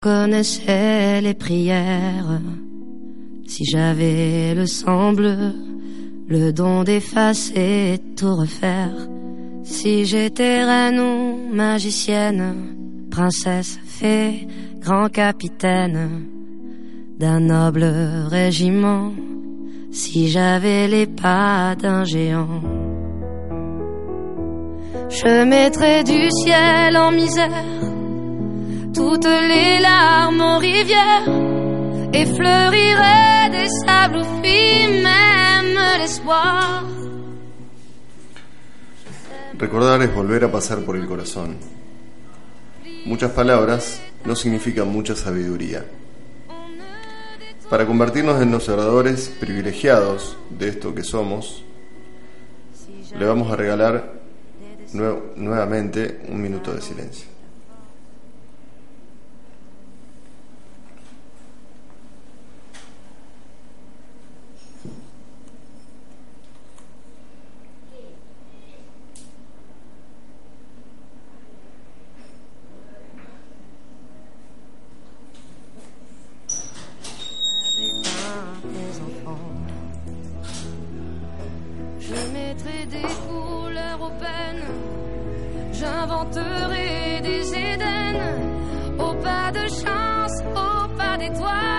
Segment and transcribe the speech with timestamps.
[0.00, 2.40] Connaissais les prières.
[3.46, 5.54] Si j'avais le sang bleu,
[6.28, 8.96] le don d'effacer tout refaire.
[9.64, 12.54] Si j'étais reine magicienne,
[13.10, 14.46] princesse, fée,
[14.80, 16.26] grand capitaine
[17.18, 17.84] d'un noble
[18.28, 19.12] régiment.
[19.90, 22.60] Si j'avais les pas d'un géant.
[25.08, 27.95] Je mettrais du ciel en misère
[39.58, 41.58] Recordar es volver a pasar por el corazón.
[43.04, 45.84] Muchas palabras no significan mucha sabiduría.
[47.68, 51.62] Para convertirnos en los oradores privilegiados de esto que somos,
[53.18, 54.14] le vamos a regalar
[54.94, 57.35] nuevamente un minuto de silencio.
[82.56, 84.64] mettrai des couleurs aux peines.
[85.72, 88.98] J'inventerai des édens.
[88.98, 91.75] Au pas de chance, au pas d'étoiles.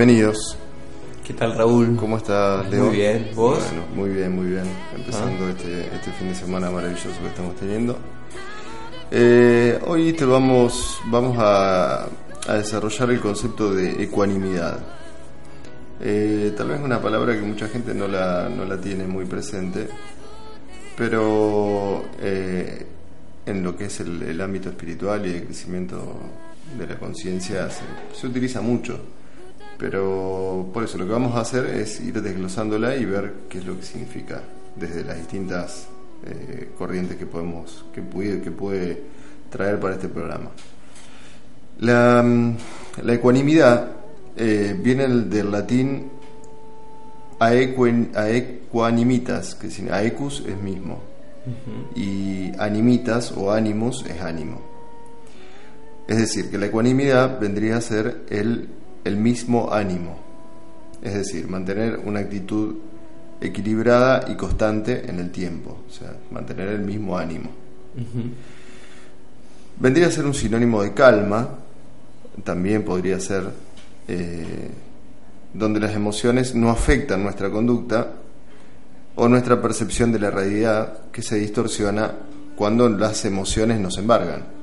[0.00, 0.56] Bienvenidos.
[1.26, 1.94] ¿Qué tal Raúl?
[1.94, 2.86] ¿Cómo estás, Leo?
[2.86, 3.62] Muy bien, ¿vos?
[3.62, 4.64] Bueno, muy bien, muy bien.
[4.96, 5.50] Empezando ah.
[5.50, 7.98] este, este, fin de semana maravilloso que estamos teniendo.
[9.10, 12.08] Eh, hoy te vamos, vamos a,
[12.48, 14.78] desarrollar el concepto de ecuanimidad.
[16.00, 19.86] Eh, tal vez una palabra que mucha gente no la, no la tiene muy presente,
[20.96, 22.86] pero eh,
[23.44, 26.20] en lo que es el, ámbito espiritual y el crecimiento
[26.78, 27.68] de la conciencia
[28.14, 28.98] se utiliza mucho
[29.80, 33.64] pero por eso lo que vamos a hacer es ir desglosándola y ver qué es
[33.64, 34.42] lo que significa
[34.76, 35.88] desde las distintas
[36.26, 39.02] eh, corrientes que podemos que puede, que puede
[39.48, 40.50] traer para este programa.
[41.78, 42.56] La, mm,
[43.08, 43.92] ecuanimidad
[44.36, 46.10] eh, viene del latín
[47.38, 51.00] aequanimitas, que significa aecus es mismo,
[51.96, 54.60] y animitas o animus es ánimo.
[56.06, 58.68] Es decir, que la ecuanimidad vendría a ser el
[59.04, 60.18] el mismo ánimo,
[61.02, 62.76] es decir, mantener una actitud
[63.40, 67.50] equilibrada y constante en el tiempo, o sea, mantener el mismo ánimo.
[69.78, 71.48] Vendría a ser un sinónimo de calma,
[72.44, 73.44] también podría ser
[74.08, 74.70] eh,
[75.54, 78.12] donde las emociones no afectan nuestra conducta
[79.16, 82.12] o nuestra percepción de la realidad que se distorsiona
[82.56, 84.59] cuando las emociones nos embargan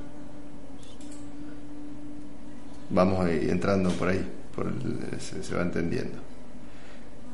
[2.90, 4.26] vamos ahí entrando por ahí,
[4.56, 4.72] por
[5.20, 6.18] se, va entendiendo.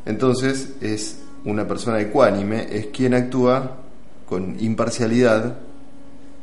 [0.05, 3.77] Entonces es una persona ecuánime, es quien actúa
[4.27, 5.57] con imparcialidad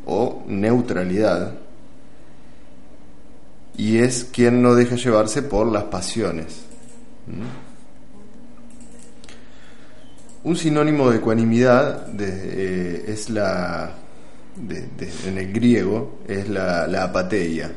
[0.06, 1.54] o neutralidad
[3.76, 6.62] y es quien no deja llevarse por las pasiones.
[7.26, 7.68] ¿Mm?
[10.42, 13.92] Un sinónimo de ecuanimidad eh, es la,
[14.56, 17.70] en el griego, es la, la apateia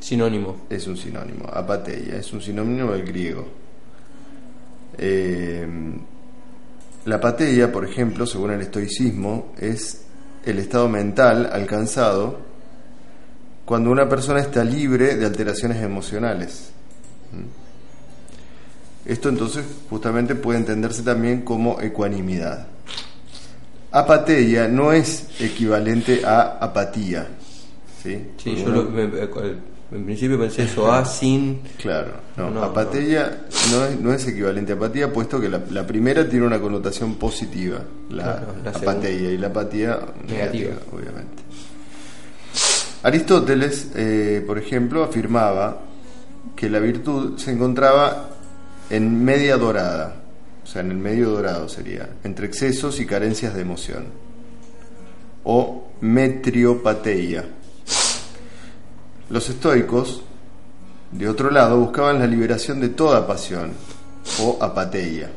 [0.00, 0.66] Sinónimo.
[0.70, 1.48] Es un sinónimo.
[1.52, 3.46] Apateia es un sinónimo del griego.
[4.96, 5.66] Eh,
[7.04, 10.02] la apateia, por ejemplo, según el estoicismo, es
[10.44, 12.38] el estado mental alcanzado
[13.64, 16.70] cuando una persona está libre de alteraciones emocionales.
[17.32, 17.68] ¿Mm?
[19.10, 22.66] Esto entonces justamente puede entenderse también como ecuanimidad.
[23.90, 27.26] Apateia no es equivalente a apatía.
[28.02, 28.32] ¿sí?
[28.36, 28.90] Sí, yo lo,
[29.90, 31.60] En principio pensé eso, A sin...
[31.78, 33.84] Claro, no, No, apateia no.
[33.86, 37.78] es, no es equivalente a apatía, puesto que la, la primera tiene una connotación positiva,
[38.10, 39.98] la, Claro, la apateia, y la apatía
[40.28, 40.76] negativa, Negativa.
[40.92, 41.42] obviamente.
[43.02, 45.80] Aristóteles, eh, por ejemplo, afirmaba
[46.56, 48.28] que la virtud se encontraba
[48.90, 50.16] en media dorada,
[50.64, 54.06] o sea, en el medio dorado sería, entre excesos y carencias de emoción,
[55.44, 57.44] o metriopateia.
[59.30, 60.22] Los estoicos,
[61.12, 63.72] de otro lado, buscaban la liberación de toda pasión,
[64.40, 65.30] o apateia.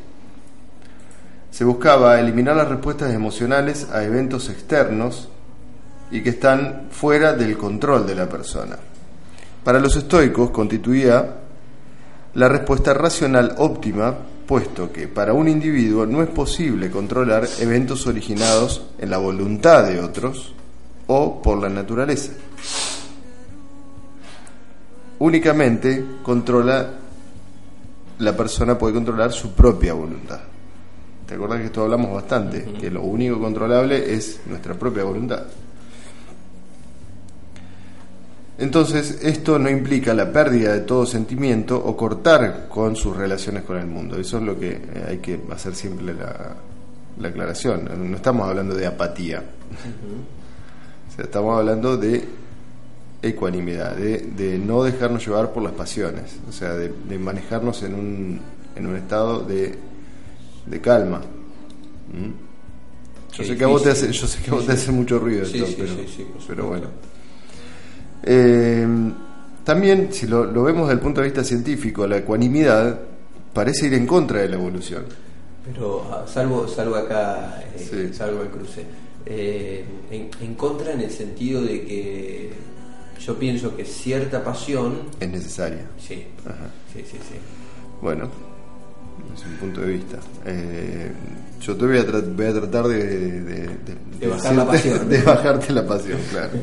[1.49, 5.27] Se buscaba eliminar las respuestas emocionales a eventos externos
[6.09, 8.77] y que están fuera del control de la persona.
[9.63, 11.35] Para los estoicos constituía
[12.33, 14.15] la respuesta racional óptima,
[14.47, 19.99] puesto que para un individuo no es posible controlar eventos originados en la voluntad de
[19.99, 20.53] otros
[21.07, 22.31] o por la naturaleza.
[25.21, 26.93] Únicamente controla
[28.17, 30.39] la persona puede controlar su propia voluntad.
[31.27, 32.63] ¿Te acuerdas que esto hablamos bastante?
[32.79, 35.43] Que lo único controlable es nuestra propia voluntad.
[38.57, 43.77] Entonces, esto no implica la pérdida de todo sentimiento o cortar con sus relaciones con
[43.77, 44.17] el mundo.
[44.17, 46.55] Eso es lo que eh, hay que hacer siempre la,
[47.19, 48.09] la aclaración.
[48.09, 49.43] No estamos hablando de apatía.
[51.11, 52.41] O sea, estamos hablando de
[53.21, 57.93] ecuanimidad, de, de no dejarnos llevar por las pasiones, o sea, de, de manejarnos en
[57.95, 58.39] un,
[58.75, 59.75] en un estado de,
[60.65, 61.19] de calma.
[62.11, 63.33] ¿Mm?
[63.33, 64.21] Yo sé que a vos te hace, difícil.
[64.21, 65.65] yo sé que a vos te hace mucho ruido esto,
[66.47, 66.87] pero, bueno.
[68.23, 68.87] Eh,
[69.63, 72.99] también, si lo, lo vemos desde el punto de vista científico, la ecuanimidad
[73.53, 75.03] parece ir en contra de la evolución.
[75.65, 78.13] Pero ah, salvo, salvo acá, eh, Sí.
[78.13, 78.83] salvo el cruce.
[79.25, 82.49] Eh, en, en contra en el sentido de que
[83.25, 85.85] yo pienso que cierta pasión, Es necesaria.
[85.99, 86.69] sí, Ajá.
[86.93, 87.35] sí, sí, sí.
[88.01, 88.29] Bueno,
[89.35, 90.17] es un punto de vista.
[90.45, 91.11] Eh,
[91.61, 93.67] yo te voy a, tra- voy a tratar de, de, de-
[94.19, 95.09] De bajar la pasión.
[95.09, 96.51] De bajarte la pasión, claro.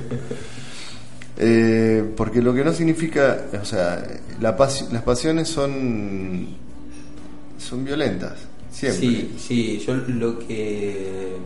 [1.40, 4.04] Eh, porque lo que no significa, o sea,
[4.40, 6.49] la pas- las pasiones son,
[7.58, 8.34] son violentas,
[8.72, 9.00] siempre.
[9.00, 11.37] Sí, sí, yo lo que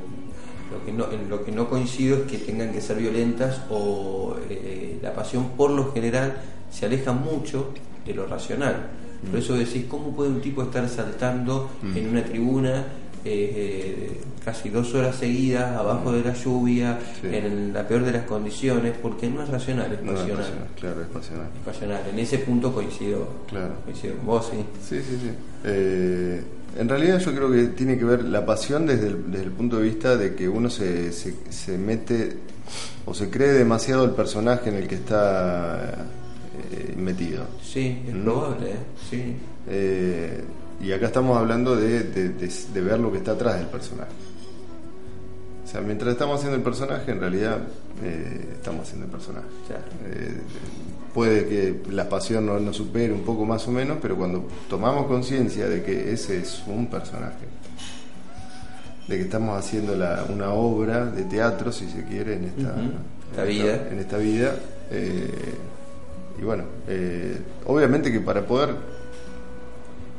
[0.72, 4.36] lo que no, en lo que no coincido es que tengan que ser violentas o
[4.50, 6.36] eh, la pasión por lo general
[6.70, 7.72] se aleja mucho
[8.06, 8.88] de lo racional.
[9.30, 12.86] Por eso decís, ¿cómo puede un tipo estar saltando en una tribuna
[13.24, 17.28] eh, casi dos horas seguidas, abajo de la lluvia, Sí.
[17.32, 18.94] en la peor de las condiciones?
[19.00, 20.46] Porque no es racional, es No, es pasional.
[20.78, 21.46] claro, es pasional.
[21.56, 22.00] Es pasional.
[22.10, 23.74] En ese punto coincido, Claro.
[23.84, 24.56] coincido con vos, sí.
[24.88, 25.30] Sí, sí, sí.
[25.64, 26.42] Eh,
[26.78, 29.76] en realidad yo creo que tiene que ver la pasión desde el, desde el punto
[29.78, 32.36] de vista de que uno se, se, se mete
[33.04, 36.06] o se cree demasiado el personaje en el que está
[36.72, 37.44] eh, metido.
[37.62, 38.22] Sí, es Mm.
[38.22, 38.76] probable, ¿eh?
[39.10, 39.36] sí.
[39.68, 40.42] Eh,
[40.82, 44.10] y acá estamos hablando de, de- de- de ver lo que está atrás del personaje.
[45.64, 47.58] O sea, mientras estamos haciendo el personaje, en realidad
[48.02, 49.46] eh, estamos haciendo el personaje.
[49.68, 49.84] Claro.
[51.14, 55.06] Puede que la pasión nos no supere un poco más o menos, pero cuando tomamos
[55.06, 57.44] conciencia de que ese es un personaje,
[59.08, 62.80] de que estamos haciendo la- una obra de teatro, si se quiere, en esta, Ujú.
[62.80, 62.92] en
[63.30, 63.88] Esta vida.
[63.90, 64.56] en esta vida,
[64.90, 65.54] eh,
[66.40, 67.36] y bueno, eh,
[67.66, 68.70] obviamente que para poder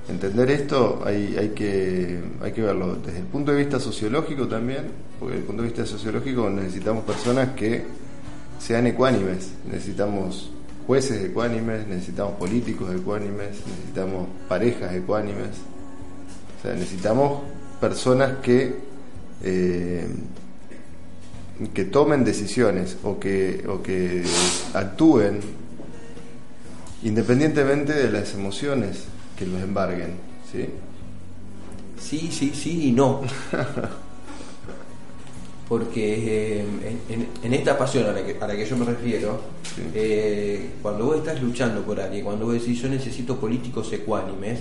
[0.09, 4.83] entender esto hay, hay, que, hay que verlo desde el punto de vista sociológico también,
[5.19, 7.83] porque desde el punto de vista sociológico necesitamos personas que
[8.59, 10.51] sean ecuánimes, necesitamos
[10.85, 15.49] jueces ecuánimes, necesitamos políticos ecuánimes, necesitamos parejas ecuánimes,
[16.59, 17.41] o sea, necesitamos
[17.79, 18.75] personas que
[19.43, 20.07] eh,
[21.73, 24.23] que tomen decisiones o que, o que
[24.73, 25.39] actúen
[27.03, 29.03] independientemente de las emociones
[29.37, 30.15] que los embarguen,
[30.51, 30.69] ¿sí?
[31.99, 33.21] Sí, sí, sí y no.
[35.69, 36.65] Porque eh,
[37.09, 39.81] en, en- esta pasión a la que, a la que yo me refiero, Sí.
[39.95, 44.59] eh, cuando vos estás luchando por alguien, cuando vos decís yo necesito políticos ecuánimes,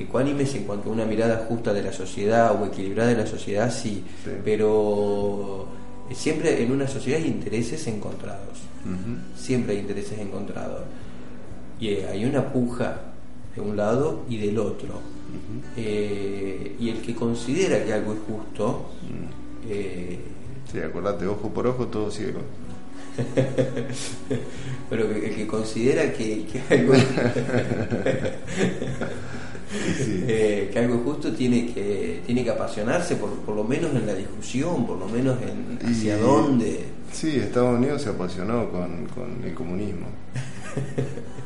[0.00, 3.70] ecuánimes en cuanto a una mirada justa de la sociedad o equilibrada de la sociedad,
[3.70, 4.30] sí, Sí.
[4.44, 5.66] pero
[6.12, 8.58] siempre en una sociedad hay intereses encontrados,
[9.36, 10.82] siempre hay intereses encontrados.
[11.78, 13.00] Y eh, hay una puja
[13.54, 15.00] de un lado y del otro.
[15.76, 19.70] Eh, y el que considera que algo es justo, Mm.
[19.70, 20.18] eh,
[20.70, 22.40] Sí, acordate, ojo por ojo, todo ciego.
[24.90, 27.04] pero el que considera que, que algo, Sí.
[30.28, 34.14] eh, que algo justo tiene que, tiene que apasionarse, por, por lo menos en la
[34.14, 36.84] discusión, por lo menos en hacia Y- dónde.
[37.12, 40.06] Sí, Estados Unidos se apasionó con, con el comunismo.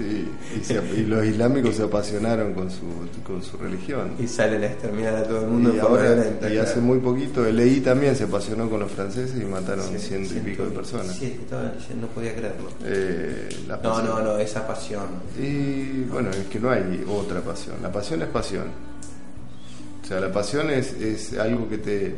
[0.00, 0.28] Sí,
[0.58, 2.80] y, se- y los islámicos se apasionaron con su,
[3.22, 4.12] con su religión.
[4.18, 6.68] Y salen a exterminar a todo el mundo Y, ahora, violenta, y claro.
[6.70, 10.34] hace muy poquito, el EI también se apasionó con los franceses y mataron Sí, ciento
[10.36, 11.14] y pico de personas.
[11.16, 11.38] Sí,
[11.76, 12.70] diciendo, no podía creerlo.
[12.84, 15.04] Eh, la No, no, no, esa pasión.
[15.38, 17.76] Y bueno, es que no hay otra pasión.
[17.82, 18.64] La pasión es pasión.
[20.02, 22.14] O sea, la pasión es, es algo que te.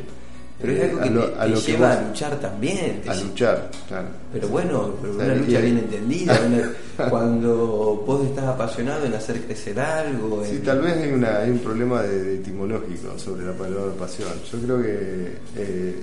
[0.62, 3.02] Pero es algo que a lo- te, a te lo que lleva a luchar también.
[3.08, 4.08] a luchar, claro.
[4.32, 9.78] Pero bueno, pero una lucha bien entendida, una- cuando vos estás apasionado en hacer crecer
[9.80, 10.44] algo.
[10.44, 13.92] Sí, en- tal vez hay, una, hay un problema de, de etimológico sobre la palabra
[13.98, 14.28] pasión.
[14.50, 15.96] Yo creo que eh,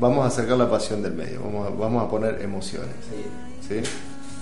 [0.00, 2.94] vamos a sacar la pasión del medio, vamos a, vamos a poner emociones.
[3.68, 3.74] Sí.
[3.82, 3.90] ¿sí?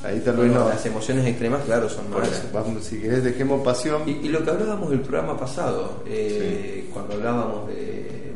[0.03, 0.69] Ahí tal vez Bueno, no.
[0.71, 2.31] Las emociones extremas, claro, son malas.
[2.31, 4.01] eso, vamos, si querés, dejemos pasión.
[4.09, 8.30] Y, y lo que hablábamos del programa pasado, eh, cuando hablábamos de,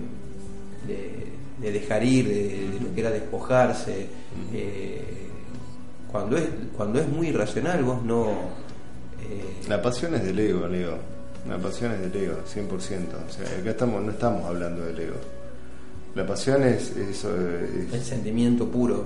[0.87, 1.27] de,
[1.61, 4.07] de dejar ir, de, de lo que era despojarse,
[4.53, 5.03] eh,
[6.11, 6.45] cuando es
[6.77, 8.27] cuando es muy irracional, vos no.
[9.23, 10.97] eh, La pasión es del ego, Leo.
[11.49, 12.71] La pasión es del ego, 100%.
[12.71, 15.17] O sea, acá estamos, no estamos hablando del ego.
[16.15, 19.05] La pasión es, es, el sentimiento puro.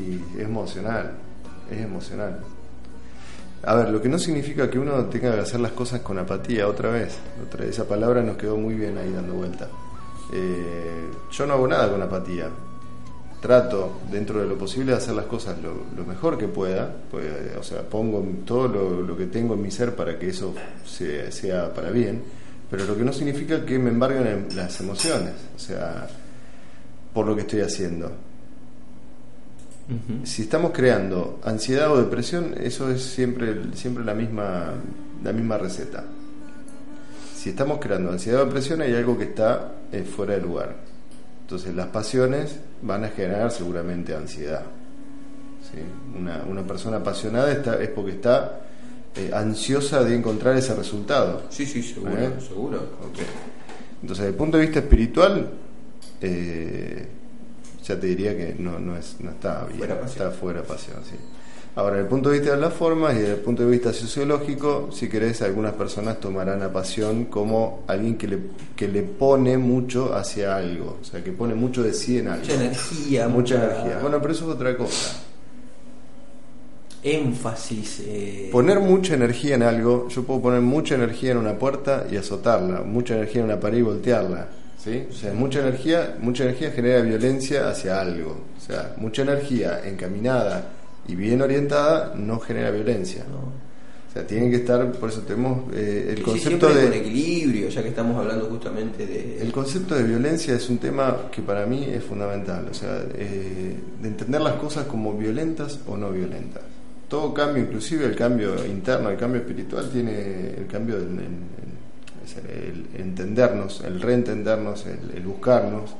[0.00, 1.12] y es emocional.
[1.70, 2.40] Es emocional.
[3.62, 6.66] A ver, lo que no significa que uno tenga que hacer las cosas con apatía
[6.68, 7.16] otra vez.
[7.46, 9.68] Otra, esa palabra nos quedó muy bien ahí dando vuelta.
[10.32, 12.48] Eh, yo no hago nada con apatía.
[13.40, 16.92] Trato, dentro de lo posible, de hacer las cosas lo, lo mejor que pueda.
[17.10, 17.26] Pues,
[17.58, 20.54] o sea, pongo todo lo, lo que tengo en mi ser para que eso
[20.84, 22.22] se- sea para bien.
[22.70, 25.34] Pero lo que no significa que me embarguen en las emociones.
[25.54, 26.08] O sea,
[27.14, 28.10] por lo que estoy haciendo.
[30.24, 34.72] Si estamos creando ansiedad o depresión, eso es siempre, siempre la, misma,
[35.22, 36.02] la misma receta.
[37.46, 40.74] Si estamos creando ansiedad o depresión, hay algo que está eh, fuera de lugar.
[41.42, 44.62] Entonces, las pasiones van a generar seguramente ansiedad.
[45.62, 45.78] ¿sí?
[46.18, 48.62] Una, una persona apasionada está, es porque está
[49.14, 51.44] eh, ansiosa de encontrar ese resultado.
[51.50, 52.32] Sí, sí, seguro, ¿Eh?
[52.40, 52.78] seguro.
[52.78, 53.20] Ok.
[54.02, 55.48] Entonces, desde el punto de vista espiritual,
[56.20, 57.06] eh,
[57.84, 60.26] ya te diría que no, no, es, no está bien, Fuera pasión.
[60.26, 61.14] está fuera pasión, sí.
[61.76, 63.92] Ahora, desde el punto de vista de las formas y desde el punto de vista
[63.92, 68.38] sociológico, si querés, algunas personas tomarán a pasión como alguien que le,
[68.74, 72.44] que le pone mucho hacia algo, o sea, que pone mucho de sí en algo.
[72.46, 73.98] Mucha energía, Mucha mucha- energía.
[74.00, 75.22] Bueno, pero eso es otra cosa.
[77.02, 78.02] Énfasis.
[78.06, 82.16] eh, Poner mucha energía en algo, yo puedo poner mucha energía en una puerta y
[82.16, 84.48] azotarla, mucha energía en una pared y voltearla.
[84.82, 85.04] ¿sí?
[85.10, 88.38] O sea, mucha energía, mucha energía genera violencia hacia algo.
[88.56, 90.70] O sea, mucha energía encaminada
[91.08, 93.24] y bien orientada no genera violencia.
[93.30, 93.66] no.
[94.08, 96.96] O sea, tienen que estar, por eso tenemos eh, el concepto siempre con de...
[97.00, 99.42] equilibrio, ya que estamos hablando justamente de.
[99.42, 103.76] El concepto de violencia es un tema que para mí es fundamental, o sea, eh,
[104.00, 106.62] de entender las cosas como violentas o no violentas.
[107.08, 111.20] Todo cambio, inclusive el cambio interno, el cambio espiritual, tiene el cambio en-
[112.50, 115.94] el entendernos, el reentendernos, el, el buscarnos.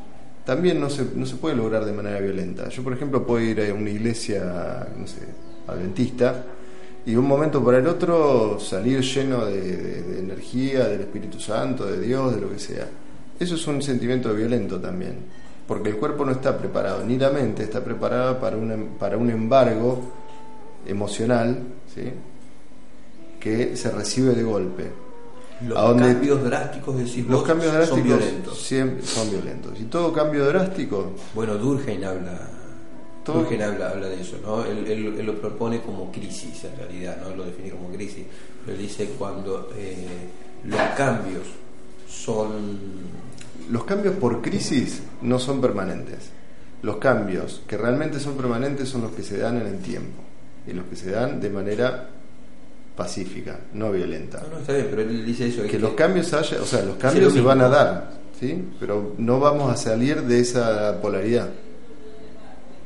[0.47, 2.69] También no se, no se puede lograr de manera violenta.
[2.71, 5.19] Yo, por ejemplo, puedo ir a una iglesia, no sé,
[5.67, 6.45] adventista,
[7.05, 11.85] y de un momento para el otro salir lleno de, de- energía, del Espíritu Santo,
[11.87, 12.89] de Dios, de lo que sea.
[13.39, 15.17] Eso es un sentimiento violento también,
[15.67, 19.29] porque el cuerpo no está preparado, ni la mente está preparada para un, para un
[19.31, 20.01] embargo
[20.87, 21.59] emocional
[21.93, 22.03] ¿sí?
[23.41, 24.85] que se recibe de golpe.
[25.63, 28.59] Los ¿A dónde- cambios drásticos, decís Los cambios drásticos son violentos.
[28.63, 29.81] siempre son violentos.
[29.81, 32.49] Y todo cambio drástico, Bueno, Durkheim habla.
[33.25, 34.65] Todo- Durkheim habla, habla de eso, ¿no?
[34.65, 37.35] Él, él- él lo propone como crisis, en realidad, ¿no?
[37.35, 38.25] Lo define como crisis.
[38.65, 40.07] Pero él dice cuando eh,
[40.65, 41.43] los cambios
[42.09, 42.79] son.
[43.71, 46.31] los cambios por crisis no son permanentes.
[46.83, 50.23] Los cambios que realmente son permanentes son los que se dan en el tiempo
[50.67, 52.11] y los que se dan de manera
[52.97, 54.43] pacífica, no violenta.
[54.43, 55.63] No, no, está bien, pero él dice eso.
[55.63, 58.11] es que los cambios haya, o sea, los lo cambios se van a dar,
[58.41, 58.65] ¿sí?
[58.81, 61.51] Pero no vamos a salir de esa polaridad.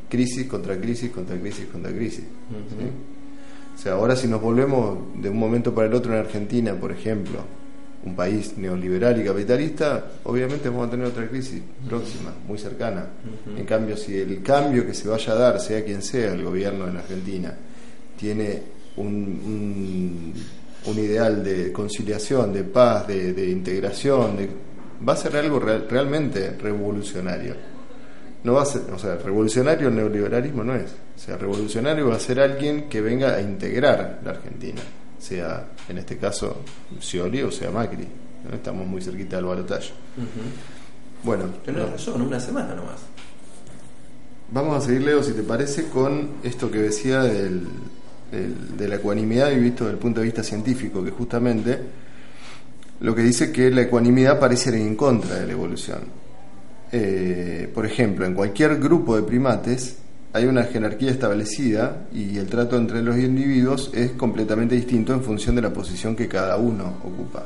[0.09, 2.25] Crisis contra crisis contra crisis contra crisis.
[2.25, 2.87] ¿sí?
[3.76, 6.90] O sea, ahora si nos volvemos de un momento para el otro en Argentina, por
[6.90, 7.38] ejemplo,
[8.05, 13.07] un país neoliberal y capitalista, obviamente vamos a tener otra crisis próxima, muy cercana.
[13.57, 16.88] En cambio, si el cambio que se vaya a dar, sea quien sea el gobierno
[16.88, 17.55] en Argentina,
[18.19, 20.35] tiene un, un,
[20.87, 24.49] un ideal de conciliación, de paz, de, de integración, de,
[25.06, 27.54] va a ser algo real- realmente revolucionario.
[28.42, 30.90] No va a ser, o sea, revolucionario el neoliberalismo no es.
[31.16, 34.80] O sea, revolucionario va a ser alguien que venga a integrar la Argentina,
[35.18, 36.62] sea en este caso
[37.00, 38.06] Scioli o sea Macri.
[38.49, 38.56] ¿no?
[38.56, 39.90] Estamos muy cerquita del balotaje.
[41.23, 41.90] Bueno, Tenés no.
[41.90, 42.97] razón, una semana nomás.
[44.52, 47.66] Vamos a seguir, Leo, si te parece, con esto que decía del,
[48.30, 51.78] de la ecuanimidad y visto desde el punto de vista científico, que justamente
[53.00, 56.00] lo que dice que la ecuanimidad parece ir en contra de la evolución.
[56.92, 59.96] Eh, por ejemplo, en cualquier grupo de primates
[60.32, 65.56] hay una jerarquía establecida y el trato entre los individuos es completamente distinto en función
[65.56, 67.44] de la posición que cada uno ocupa.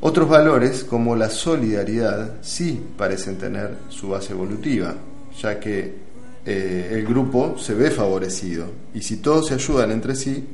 [0.00, 4.94] Otros valores, como la solidaridad, sí parecen tener su base evolutiva,
[5.40, 6.03] ya que
[6.46, 10.44] eh, el grupo se ve favorecido y si todos se ayudan entre sí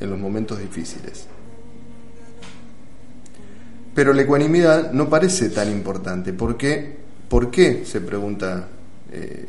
[0.00, 1.26] en los momentos difíciles.
[3.94, 6.32] Pero la ecuanimidad no parece tan importante.
[6.32, 6.96] ¿Por qué?
[7.28, 7.84] ¿Por qué?
[7.86, 8.68] Se pregunta
[9.10, 9.46] eh,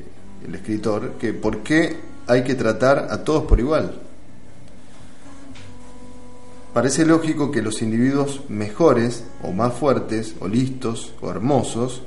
[0.47, 3.99] el escritor, que ¿por qué hay que tratar a todos por igual?
[6.73, 12.03] Parece lógico que los individuos mejores o más fuertes o listos o hermosos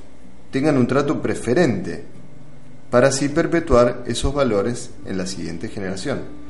[0.52, 2.04] tengan un trato preferente
[2.90, 6.40] para así perpetuar esos valores en la siguiente generación.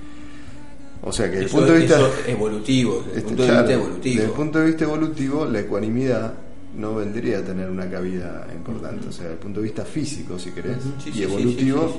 [1.02, 3.73] O sea que desde el punto de vista evolutivo, desde, el este, punto de vista
[3.73, 4.14] evolutivo.
[4.14, 6.35] desde el punto de vista evolutivo, la ecuanimidad
[6.76, 9.09] no vendría a tener una cabida importante.
[9.09, 11.97] O sea, desde el punto de vista físico, si querés, y evolutivo,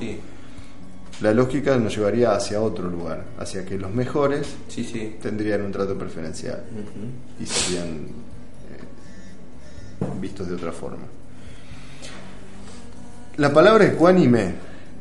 [1.22, 4.56] la lógica nos llevaría hacia otro lugar, hacia que los mejores
[5.22, 6.64] tendrían un trato preferencial
[7.40, 8.08] y serían
[8.70, 11.21] eh, vistos de otra forma.
[13.38, 14.56] La palabra ecuánime,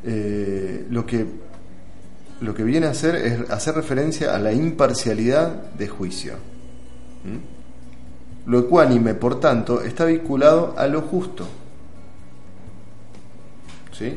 [0.05, 1.27] eh, lo que
[2.41, 6.35] lo que viene a hacer es hacer referencia a la imparcialidad de juicio.
[8.47, 11.47] Lo ecuánime, por tanto, está vinculado a lo justo.
[13.93, 14.15] ¿Sí?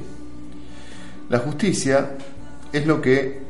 [1.30, 2.12] La justicia
[2.72, 3.42] es lo que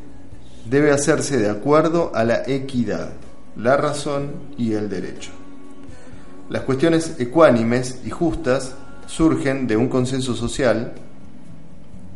[0.65, 3.09] debe hacerse de acuerdo a la equidad,
[3.55, 5.31] la razón y el derecho.
[6.49, 8.75] Las cuestiones ecuánimes y justas
[9.15, 10.93] surgen de un consenso social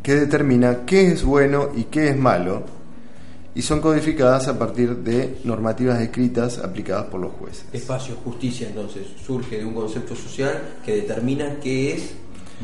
[0.01, 2.63] que determina qué es bueno y qué es malo
[3.53, 7.65] y son codificadas a partir de normativas escritas aplicadas por los jueces.
[7.71, 12.13] Espacio justicia entonces surge de un concepto social que determina qué es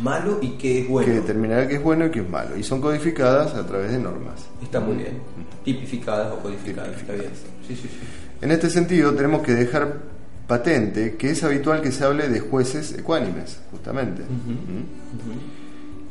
[0.01, 1.07] malo y qué es bueno.
[1.07, 3.99] Que determinará qué es bueno y qué es malo y son codificadas a través de
[3.99, 4.45] normas.
[4.63, 5.19] Está muy bien.
[5.63, 6.97] Tipificadas o codificadas.
[6.97, 7.29] Está bien.
[7.67, 7.99] Sí, sí, sí.
[8.41, 10.12] En este sentido tenemos que dejar
[10.47, 14.23] patente que es habitual que se hable de jueces ecuánimes, justamente.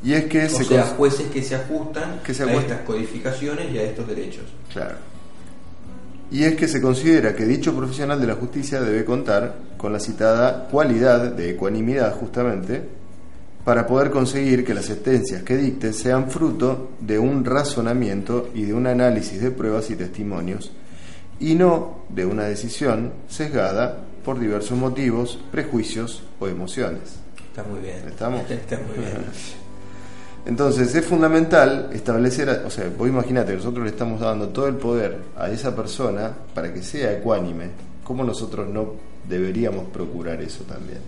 [0.03, 4.07] Y es que o sea, jueces que se ajustan a estas codificaciones y a estos
[4.09, 4.45] derechos.
[4.73, 4.97] Claro.
[6.31, 10.01] Y es que se considera que dicho profesional de la justicia debe contar con la
[10.01, 12.83] citada cualidad de ecuanimidad justamente
[13.65, 18.75] para poder conseguir que las sentencias que dicte sean fruto de un razonamiento y de
[18.75, 20.73] un análisis de pruebas y testimonios
[21.39, 27.03] y no de una decisión sesgada por diversos motivos, prejuicios o emociones.
[27.49, 27.99] Está muy bien.
[28.09, 28.43] ¿Estamos?
[28.51, 29.25] Está muy bien.
[30.45, 35.19] Entonces es fundamental establecer, o sea, vos imaginate, nosotros le estamos dando todo el poder
[35.37, 37.67] a esa persona para que sea ecuánime,
[38.03, 38.95] ¿cómo nosotros no
[39.29, 40.99] deberíamos procurar eso también?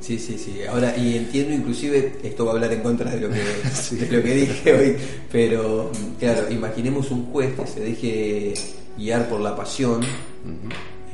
[0.00, 0.18] ¿Sí?
[0.18, 4.06] sí, sí, Ahora, y entiendo inclusive, esto va a hablar en contra de lo que,
[4.10, 4.96] lo que dije hoy,
[5.30, 8.54] pero claro, imaginemos un juez que se deje
[8.96, 10.00] guiar por la pasión,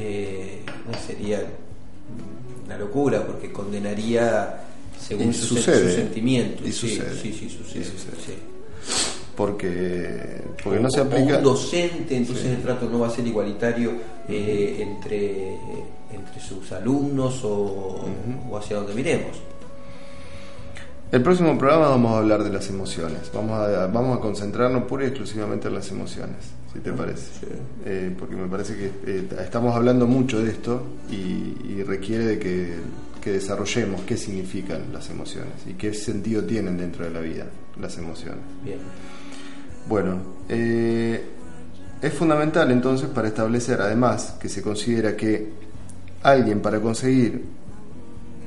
[0.00, 0.60] eh,
[1.06, 1.44] sería
[2.64, 4.60] una locura porque condenaría
[4.98, 6.66] según su, sucede, sentimiento.
[6.66, 7.14] Y sucede.
[7.20, 8.50] Sí, sí, sucede.
[9.36, 11.38] Porque, porque no se aplica.
[11.38, 13.92] un docente, entonces el trato no va a ser igualitario
[14.28, 15.54] eh, entre,
[16.12, 18.04] entre sus alumnos o,
[18.58, 19.36] hacia donde miremos.
[21.10, 23.30] El próximo programa vamos a hablar de las emociones.
[23.34, 26.36] Vamos a, vamos a concentrarnos pura y exclusivamente en las emociones,
[26.72, 27.46] si te parece.
[27.84, 32.74] Eh, porque me parece que eh, estamos hablando mucho de esto y requiere de que
[33.20, 37.46] que desarrollemos qué significan las emociones y qué sentido tienen dentro de la vida
[37.80, 38.40] las emociones.
[38.64, 38.78] Bien.
[39.88, 41.22] Bueno, eh,
[42.00, 45.50] es fundamental entonces para establecer además que se considera que
[46.22, 47.44] alguien para conseguir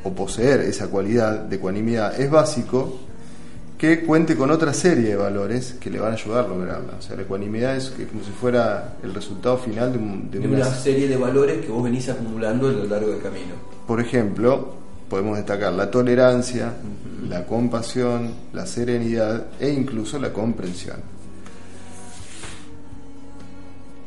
[0.04, 3.00] o poseer esa cualidad de ecuanimidad es básico
[3.78, 6.94] que cuente con otra serie de valores que le van a ayudar a lograrla.
[7.00, 11.08] O sea, la ecuanimidad es como si fuera el resultado final de, de una serie
[11.08, 13.54] de valores que vos venís acumulando a lo largo del camino.
[13.88, 14.74] Por ejemplo,
[15.10, 16.74] podemos destacar la tolerancia,
[17.28, 20.98] la compasión, la serenidad e incluso la comprensión.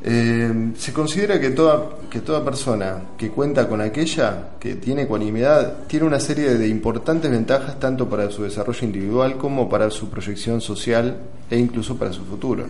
[0.09, 5.79] Eh, se considera que toda, que toda persona que cuenta con aquella, que tiene ecuanimidad,
[5.89, 10.61] tiene una serie de importantes ventajas tanto para su desarrollo individual como para su proyección
[10.61, 11.17] social
[11.51, 12.67] e incluso para su futuro.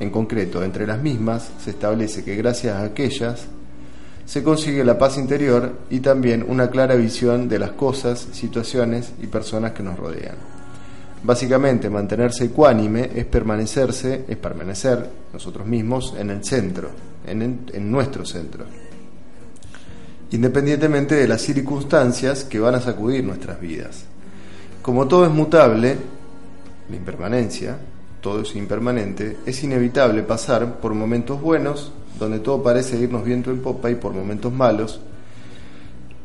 [0.00, 3.46] En concreto, entre las mismas se establece que gracias a aquellas
[4.26, 9.28] se consigue la paz interior y también una clara visión de las cosas, situaciones y
[9.28, 10.63] personas que nos rodean.
[11.24, 16.90] Básicamente, mantenerse ecuánime es permanecerse, es permanecer nosotros mismos en el centro,
[17.26, 18.66] en, en nuestro centro,
[20.32, 24.04] independientemente de las circunstancias que van a sacudir nuestras vidas.
[24.82, 25.96] Como todo es mutable,
[26.90, 27.78] la impermanencia,
[28.20, 33.62] todo es impermanente, es inevitable pasar por momentos buenos, donde todo parece irnos viento en
[33.62, 35.00] popa, y por momentos malos,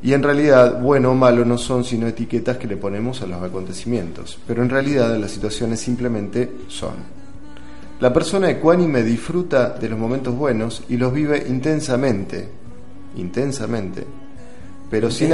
[0.02, 3.44] y en realidad, bueno o malo no son sino etiquetas que le ponemos a los
[3.44, 7.20] acontecimientos, pero en realidad las situaciones simplemente son.
[8.00, 12.48] La persona ecuánime disfruta de los momentos buenos y los vive intensamente,
[13.18, 14.06] intensamente,
[14.90, 15.34] pero sin,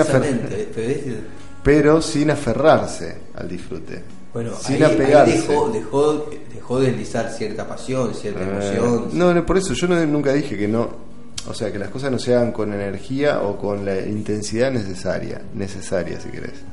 [1.63, 4.01] pero sin aferrarse al disfrute.
[4.33, 5.37] Bueno, sin apegarse.
[5.37, 9.09] dejó, dejó, de deslizar cierta pasión, cierta eh, emoción.
[9.13, 10.89] No, por eso yo nunca dije que no,
[11.47, 15.41] o sea, que las cosas no se hagan con energía o con la intensidad necesaria,
[15.53, 16.63] necesaria si querés.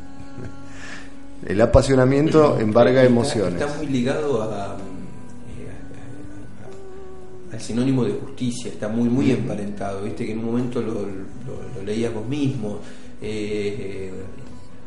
[1.46, 3.61] El apasionamiento embarga emociones.
[3.61, 4.76] Está muy ligado a,
[7.52, 11.82] al sinónimo de justicia, está muy muy emparentado, viste que en un momento lo, lo,
[11.85, 12.78] leías vos mismo.
[13.20, 14.11] Eh,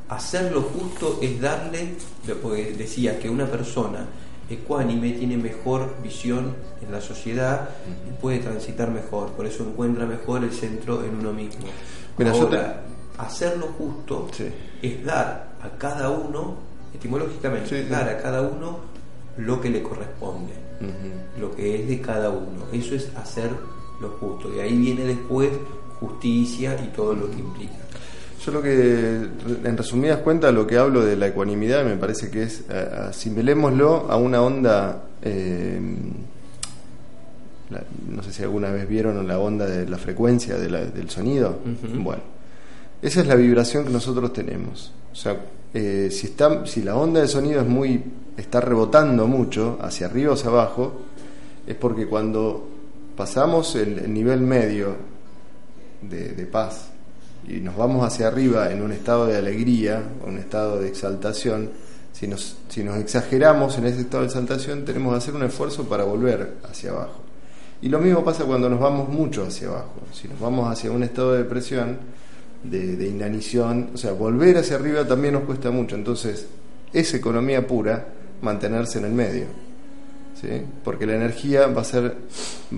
[0.10, 1.96] hacer lo justo es darle,
[2.42, 4.08] porque decía que una persona
[4.50, 7.70] ecuánime tiene mejor visión en la sociedad
[8.08, 11.66] y puede transitar mejor, por eso encuentra mejor el centro en uno mismo.
[12.18, 12.82] Mira, Ahora,
[13.18, 14.28] hacerlo justo
[14.82, 16.56] es dar a cada uno,
[16.94, 18.80] etimológicamente, dar a cada uno
[19.38, 20.54] lo que le corresponde,
[21.40, 22.66] lo que es de cada uno.
[22.72, 23.50] Eso es hacer
[24.00, 24.54] lo justo.
[24.56, 25.50] Y ahí viene después
[26.00, 27.74] justicia y todo lo que implica.
[28.44, 29.28] Yo lo que,
[29.64, 34.18] en resumidas cuentas, lo que hablo de la ecuanimidad me parece que es, asimilémoslo a
[34.18, 35.80] una onda, eh,
[38.08, 41.58] no sé si alguna vez vieron la onda de la frecuencia del sonido.
[41.96, 42.22] Bueno,
[43.02, 44.94] esa es la vibración que nosotros tenemos.
[45.12, 45.38] O sea,
[45.74, 48.04] eh, si, está, si la onda de sonido es muy,
[48.38, 51.02] está rebotando mucho hacia arriba o hacia abajo,
[51.66, 52.68] es porque cuando
[53.16, 54.96] pasamos el, nivel medio
[56.02, 56.92] de paz,
[57.48, 61.70] y nos vamos hacia arriba en un estado de alegría, un estado de exaltación,
[62.12, 65.84] si nos, si nos exageramos en ese estado de exaltación, tenemos que hacer un esfuerzo
[65.84, 67.22] para volver hacia abajo.
[67.82, 70.02] Y lo mismo pasa cuando nos vamos mucho hacia abajo.
[70.14, 71.98] Si nos vamos hacia un estado de depresión,
[72.64, 75.96] de, inanición, o sea, volver hacia arriba también nos cuesta mucho.
[75.96, 76.48] Entonces,
[76.94, 78.08] es economía pura
[78.42, 79.46] mantenerse en el medio.
[80.42, 80.62] ¿sí?
[80.84, 82.16] Porque la energía va a ser,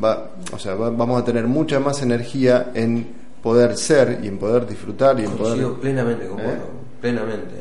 [0.03, 4.67] va, o sea, vamos a tener mucha más energía en poder ser y en poder
[4.67, 5.71] disfrutar y en poder...
[5.79, 6.57] plenamente con ¿Eh?
[6.99, 7.55] plenamente.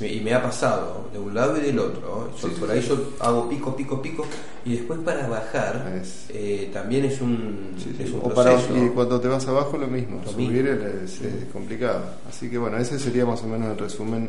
[0.00, 2.32] Y me ha pasado de un lado y del otro.
[2.58, 4.26] por ahí yo hago pico, pico, pico
[4.64, 8.76] y después para bajar eh, también es un, es un proceso.
[8.76, 11.20] y cuando te vas abajo lo mismo, subir es,
[11.52, 12.02] complicado.
[12.28, 14.28] Así que bueno, ese sería más o menos el resumen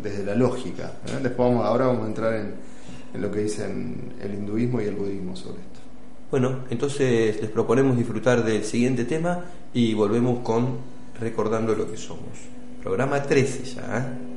[0.00, 0.92] desde la, lógica.
[1.08, 1.18] ¿eh?
[1.20, 2.54] Después vamos, ahora vamos a entrar en,
[3.14, 5.79] en lo que dicen el hinduismo y el budismo sobre esto.
[6.30, 12.38] Bueno, entonces les proponemos disfrutar del siguiente tema y volvemos con Recordando lo que somos.
[12.82, 13.98] Programa 13 ya.
[13.98, 14.30] ¿eh?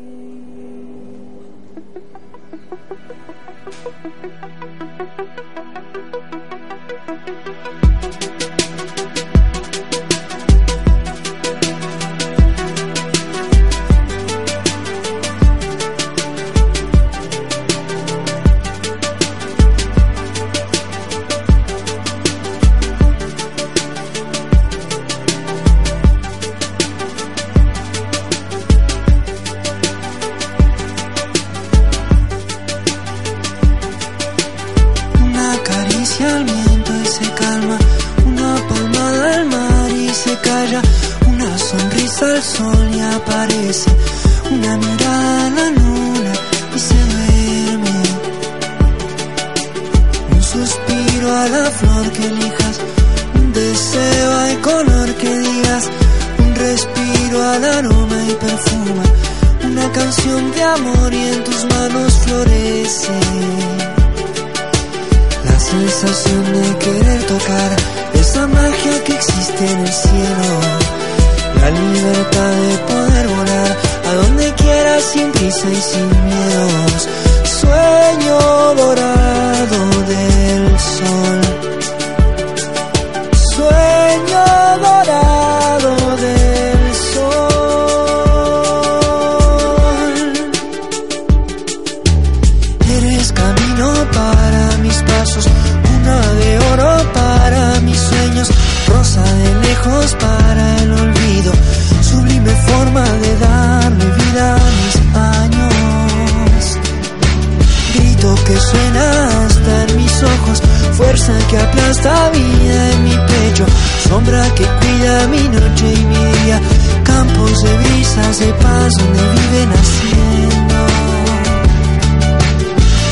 [114.09, 116.59] Sombra que cuida mi noche y mi día,
[117.03, 120.79] campos de brisas de paz donde vive naciendo.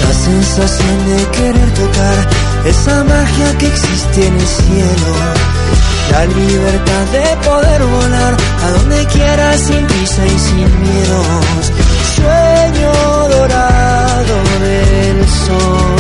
[0.04, 2.17] La sensación de querer tocar
[2.65, 5.12] esa magia que existe en el cielo.
[6.12, 8.34] La libertad de poder volar
[8.65, 11.63] a donde quiera sin prisa y sin miedos.
[12.15, 12.94] Sueño
[13.38, 15.90] dorado del sol.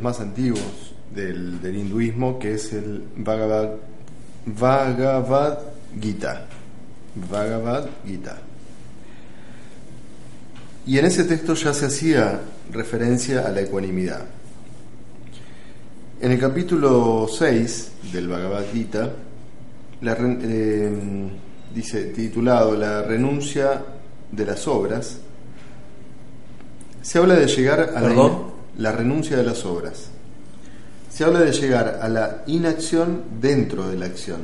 [0.00, 3.70] Los más antiguos del, del hinduismo, que es el Bhagavad,
[4.46, 5.58] Bhagavad
[6.00, 6.46] Gita.
[7.30, 8.38] Bhagavad Gita.
[10.86, 12.40] Y en ese texto ya se hacía
[12.72, 14.22] referencia a la ecuanimidad.
[16.20, 19.12] En el capítulo 6 del Bhagavad Gita,
[20.00, 20.90] la eh,
[21.74, 23.82] dice titulado La renuncia
[24.32, 25.18] de las obras,
[27.02, 28.49] se habla de llegar a la, ¿Perdón?
[28.80, 30.08] La renuncia de las obras.
[31.10, 34.40] Se habla de llegar a la inacción dentro de la acción.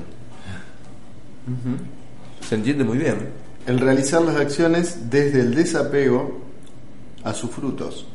[2.47, 3.29] Se entiende muy bien.
[3.67, 6.41] El realizar las acciones desde el desapego
[7.25, 8.07] a sus frutos.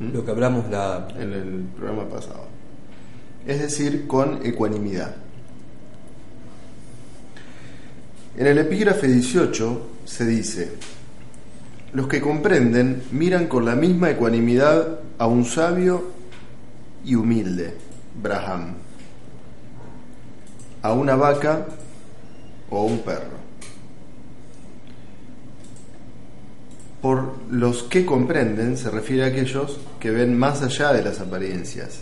[0.00, 2.46] Lo que hablamos la, en el programa pasado.
[3.46, 5.16] Es decir, con ecuanimidad.
[8.36, 10.72] En el epígrafe 18 se dice,
[11.92, 16.04] los que comprenden miran con la misma ecuanimidad a un sabio
[17.04, 17.74] y humilde,
[18.22, 18.74] Braham,
[20.82, 21.66] a una vaca
[22.70, 23.38] o un perro.
[27.02, 32.00] Por los que comprenden se refiere a aquellos que ven más allá de las apariencias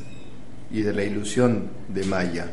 [0.71, 2.51] y de la ilusión de Maya.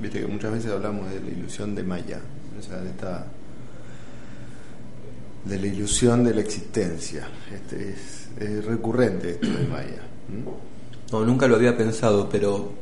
[0.00, 2.20] Viste que muchas veces hablamos de la ilusión de Maya,
[2.58, 3.26] o sea, de esta
[5.44, 7.26] de la ilusión de la existencia.
[7.52, 10.02] Este es, es recurrente esto de Maya.
[11.10, 12.72] No, nunca lo había pensado, pero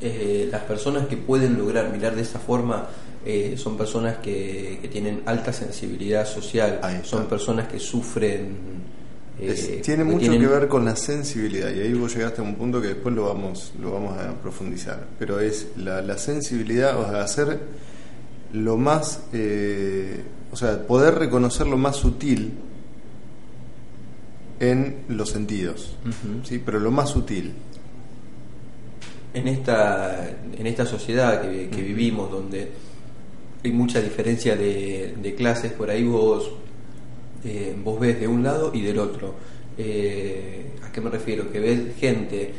[0.00, 2.88] eh, las personas que pueden lograr mirar de esa forma
[3.24, 8.56] eh, son personas que, que tienen alta sensibilidad social, son personas que sufren.
[9.40, 12.40] eh, Es- tiene que mucho tienen- que ver con la sensibilidad y ahí vos llegaste
[12.40, 16.18] a un punto que después lo vamos lo vamos a profundizar pero es la, la
[16.18, 17.58] sensibilidad o sea hacer
[18.52, 22.52] lo más eh, o sea poder reconocer lo más sutil
[24.60, 25.96] en los sentidos
[26.44, 27.52] sí pero lo más sutil.
[29.34, 32.70] En esta en esta sociedad que, que vivimos donde
[33.64, 36.50] hay mucha diferencia de, de clases por ahí vos
[37.44, 39.34] eh, vos ves de un lado y del otro.
[39.76, 42.52] Eh, a qué me refiero que ves gente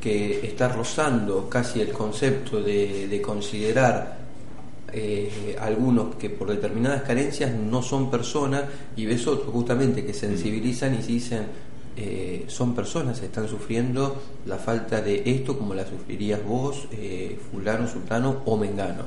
[0.00, 4.21] que está rozando casi el concepto de, de considerar
[4.92, 10.94] eh, algunos que por determinadas carencias no son personas y ves otros justamente que sensibilizan
[10.94, 11.46] y se dicen
[11.96, 17.88] eh, son personas, están sufriendo la falta de esto como la sufrirías vos, eh, fulano,
[17.88, 19.04] sultano o mengano.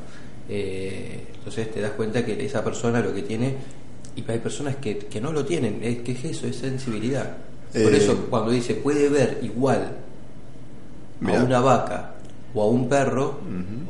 [0.47, 3.55] Entonces te das cuenta que esa persona lo que tiene,
[4.15, 7.37] y hay personas que, que no lo tienen, es que es eso, es sensibilidad.
[7.73, 9.91] Por eso cuando dice puede ver igual
[11.19, 11.41] Mirá.
[11.41, 12.14] a una vaca
[12.55, 13.39] o a un perro,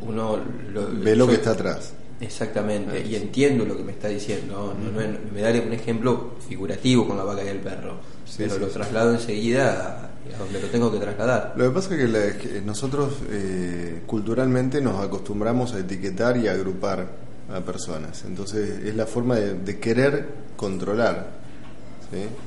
[0.05, 0.37] uno
[0.73, 3.15] lo, ve lo yo- que está atrás Exactamente, Ah, y sí.
[3.17, 4.73] entiendo lo que me está diciendo.
[4.81, 4.91] No,
[5.33, 8.67] me daré un ejemplo figurativo con la vaca y el perro, Sí, pero sí, lo
[8.67, 11.53] traslado enseguida a, a donde lo tengo que trasladar.
[11.57, 16.47] Lo que pasa es que, la- que nosotros eh, culturalmente nos acostumbramos a etiquetar y
[16.47, 17.05] a agrupar
[17.53, 18.23] a personas.
[18.25, 20.25] Entonces es la forma de, de querer
[20.55, 21.31] controlar.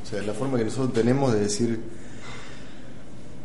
[0.02, 1.78] O sea, es la forma que nosotros tenemos de decir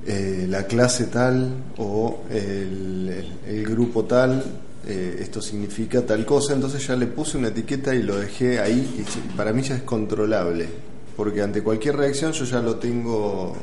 [0.06, 3.10] eh, la clase tal o el,
[3.48, 4.44] el- el grupo tal,
[4.86, 6.54] eh, esto significa tal cosa.
[6.54, 9.04] Entonces ya le puse una etiqueta y lo dejé ahí.
[9.06, 10.68] Y para mí ya es controlable.
[11.16, 13.56] Porque ante cualquier reacción yo ya lo tengo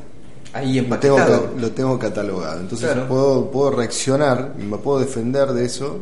[0.52, 2.60] Ahí lo tengo, lo tengo catalogado.
[2.60, 3.08] Entonces Claro.
[3.08, 5.98] puedo, puedo reaccionar y me puedo defender de eso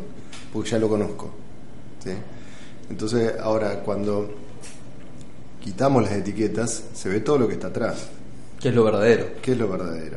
[0.53, 1.31] porque ya lo conozco.
[2.05, 2.11] ¿sí?
[2.90, 4.31] Entonces ahora cuando
[5.61, 8.07] quitamos las etiquetas se ve todo lo que está atrás,
[8.61, 9.27] Que es lo verdadero.
[9.42, 10.16] que es lo verdadero.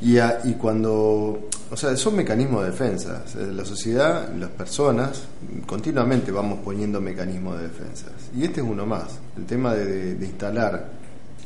[0.00, 3.26] Y, a- y cuando, o sea, son mecanismos de defensa.
[3.26, 5.22] Sea, la sociedad, las personas,
[5.66, 8.06] continuamente vamos poniendo mecanismos de defensa.
[8.36, 9.18] Y este es uno más.
[9.36, 10.88] El tema de instalar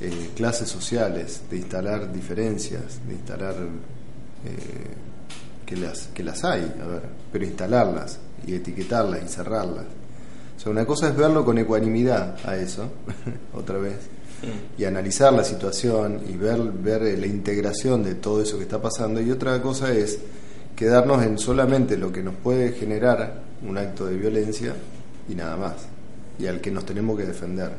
[0.01, 4.91] eh, clases sociales, de instalar diferencias, de instalar eh,
[5.67, 9.85] que, las, que las hay, a ver, pero instalarlas y etiquetarlas y cerrarlas.
[10.57, 12.91] O sea, una cosa es verlo con ecuanimidad a eso,
[13.55, 13.97] otra vez,
[14.79, 18.81] y analizar la situación y ver, ver eh, la integración de todo eso que está
[18.81, 19.21] pasando.
[19.21, 20.19] Y otra cosa es
[20.75, 24.75] quedarnos en solamente lo que nos puede generar un acto de violencia
[25.29, 25.75] y nada más,
[26.39, 27.71] y al que nos tenemos que defender.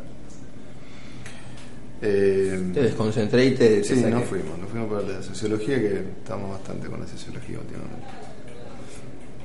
[2.04, 6.50] Eh, Te desconcentré y te, sí, nos fuimos, nos fuimos para la sociología, que estamos
[6.50, 8.08] bastante con la sociología últimamente.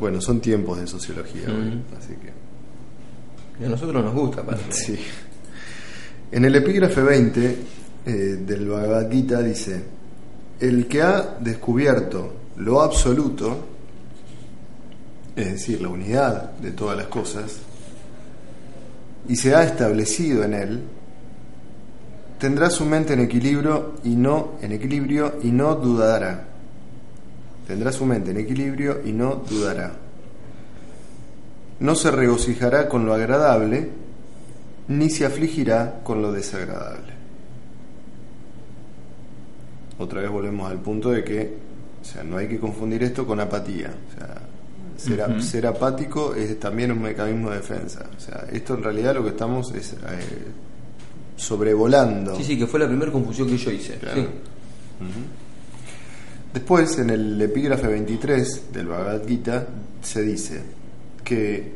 [0.00, 2.32] Bueno, son tiempos de sociología, hoy, así que...
[3.62, 4.64] Y a nosotros nos gusta, aparte.
[4.70, 4.98] Sí.
[6.32, 7.56] En el epígrafe 20
[8.04, 9.80] eh, del Bhagavad Gita dice,
[10.58, 13.64] el que ha descubierto lo absoluto,
[15.36, 17.58] es decir, la unidad de todas las cosas,
[19.28, 20.82] y se ha establecido en él,
[22.40, 26.44] tendrá su mente en equilibrio y no en equilibrio y no dudará.
[27.68, 29.92] Tendrá su mente en equilibrio y no dudará.
[31.78, 34.05] No se regocijará con lo agradable,
[34.88, 37.12] ni se afligirá con lo desagradable.
[39.98, 41.56] Otra vez volvemos al punto de que,
[42.00, 43.90] o sea, no hay que confundir esto con apatía.
[43.90, 48.06] O sea, ser, apático es también un mecanismo de defensa.
[48.16, 49.96] O sea, esto en realidad lo que estamos es eh,
[51.36, 52.36] sobrevolando.
[52.36, 53.94] Sí, sí, que fue la primera confusión que yo hice.
[53.94, 54.22] Claro.
[54.22, 54.28] Sí.
[56.52, 59.66] Después, en el epígrafe 23 del Bhagavad Gita,
[60.02, 60.62] se dice
[61.22, 61.72] que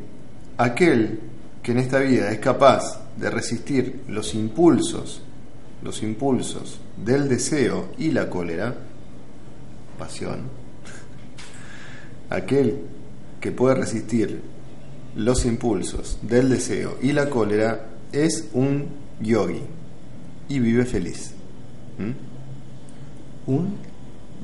[0.56, 1.20] aquel
[1.62, 5.22] que en esta vida es capaz de resistir los impulsos,
[5.82, 8.74] los impulsos del deseo y la cólera,
[9.98, 10.40] pasión,
[12.30, 12.78] aquel
[13.40, 14.40] que puede resistir
[15.16, 18.86] los impulsos del deseo y la cólera es un
[19.20, 19.62] yogi
[20.48, 21.32] y vive feliz.
[23.46, 23.90] Un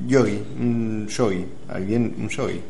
[0.05, 2.61] Yogi, un yogi, alguien, un yogi.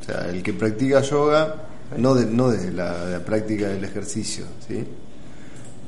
[0.00, 4.44] O sea, el que practica yoga, no, de- no desde la, la práctica del ejercicio,
[4.66, 4.84] ¿sí?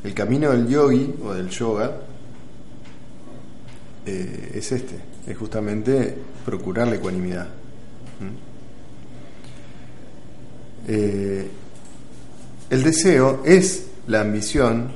[0.02, 1.92] El camino del yogi o del yoga
[4.06, 7.48] eh, es este, es justamente procurar la ecuanimidad.
[10.88, 11.48] Eh,
[12.70, 14.92] el deseo es la ambición,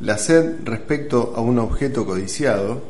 [0.00, 2.82] la sed respecto a un objeto codiciado,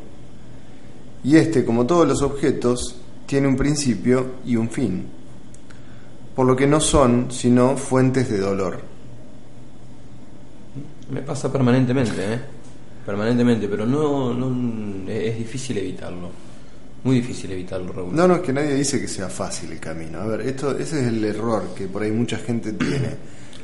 [1.24, 5.06] y este, como todos los objetos, tiene un principio y un fin,
[6.34, 8.80] por lo que no son sino fuentes de dolor.
[11.10, 12.40] Me pasa permanentemente, ¿eh?
[13.04, 16.30] Permanentemente, pero no, no es difícil evitarlo.
[17.04, 18.14] Muy difícil evitarlo, Raúl.
[18.14, 20.20] No, no, es que nadie dice que sea fácil el camino.
[20.20, 23.08] A ver, esto, ese es el error que por ahí mucha gente tiene.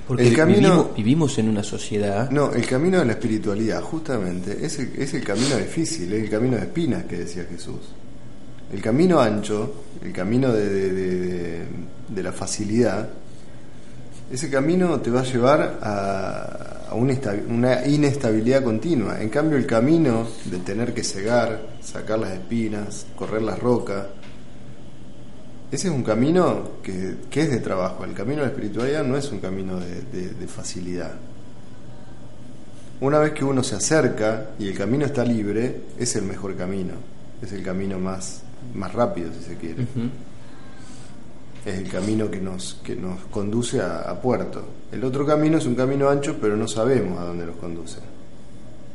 [0.07, 2.31] Porque el camino, vivimos, vivimos en una sociedad.
[2.31, 6.31] no, el camino de la espiritualidad, justamente, es el, es el camino difícil, es el
[6.31, 7.93] camino de espinas que decía Jesús.
[8.73, 11.65] El camino ancho, el camino de, de- de- de-
[12.09, 13.09] de la facilidad,
[14.31, 17.15] ese camino te va a llevar a, una,
[17.49, 19.21] una inestabilidad continua.
[19.21, 24.07] En cambio, el camino de tener que cegar, sacar las espinas, correr las rocas,
[25.71, 28.05] ese es un camino que, que es de trabajo.
[28.05, 31.13] El camino de la espiritualidad no es un camino de, facilidad.
[33.01, 36.95] Una vez que uno se acerca y el camino está libre, es el mejor camino.
[37.43, 38.41] Es el camino más,
[38.75, 39.87] más rápido, si se quiere.
[41.67, 44.63] Es el camino que nos, que nos conduce a, a puerto.
[44.93, 47.99] El otro camino es un camino ancho, pero no sabemos a dónde nos conduce.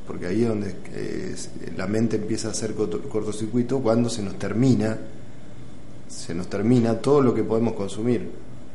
[0.07, 4.21] Porque ahí es donde eh, es- la mente empieza a hacer corto- cortocircuito cuando se
[4.23, 4.97] nos termina,
[6.09, 8.29] se nos termina todo lo que podemos consumir,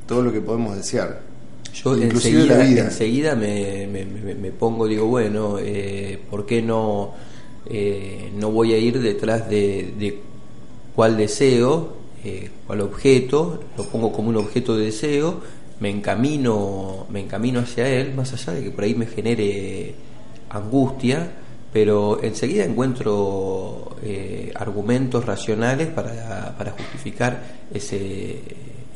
[0.06, 1.20] todo lo que podemos desear.
[1.74, 2.54] Yo enseguida,
[2.86, 7.12] enseguida me, me, pongo, digo, bueno, eh, ¿por qué no,
[7.66, 10.18] eh, no voy a ir detrás de, de
[10.96, 15.40] cuál deseo, eh, cuál objeto, lo pongo como un objeto de deseo,
[15.80, 19.94] me encamino, me encamino hacia él, más allá de que por ahí me genere
[20.50, 21.30] angustia,
[21.72, 27.42] pero enseguida encuentro eh, argumentos racionales para, para justificar
[27.72, 28.42] ese,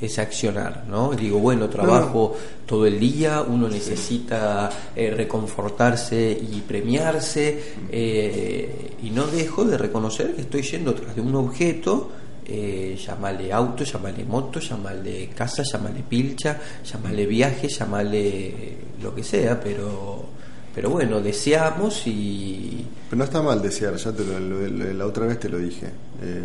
[0.07, 1.13] ese accionar, ¿no?
[1.13, 2.35] Digo, bueno, trabajo
[2.67, 10.35] todo el día, uno necesita eh, reconfortarse y premiarse, eh, y no dejo de reconocer
[10.35, 12.11] que estoy yendo tras de un objeto,
[12.45, 19.61] eh, llamarle auto, llamarle moto, llamarle casa, llamarle pilcha, llamarle viaje, llamarle lo que sea,
[19.61, 20.33] pero
[20.75, 22.87] pero bueno, deseamos y...
[23.11, 25.87] Pero no está mal desear, ya te la otra vez te lo dije.
[26.23, 26.45] Eh,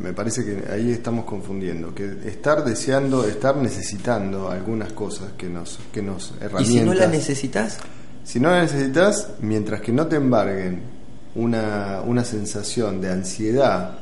[0.00, 5.80] me, parece que ahí estamos confundiendo, que estar deseando, estar necesitando algunas cosas que nos,
[5.92, 6.68] que nos herramientas...
[6.68, 7.78] ¿Y si no las necesitas?
[8.22, 10.82] Si no las necesitas, mientras que no te embarguen
[11.34, 13.98] una, una sensación de ansiedad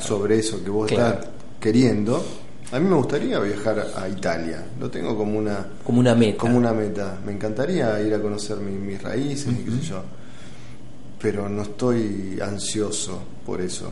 [0.00, 1.26] sobre eso que vos estás
[1.60, 2.24] queriendo,
[2.72, 6.38] a mí me gustaría viajar a Italia, lo tengo como una como una meta.
[6.38, 7.18] Como una meta.
[7.24, 10.02] Me encantaría ir a conocer mis raíces y qué sé yo.
[11.20, 13.90] Pero no estoy ansioso por eso.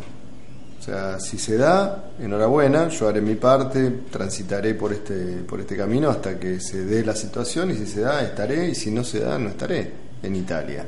[0.79, 5.77] O sea, si se da, enhorabuena, yo haré mi parte, transitaré por este por este
[5.77, 9.03] camino hasta que se dé la situación y si se da estaré y si no
[9.03, 9.91] se da no estaré
[10.23, 10.87] en Italia.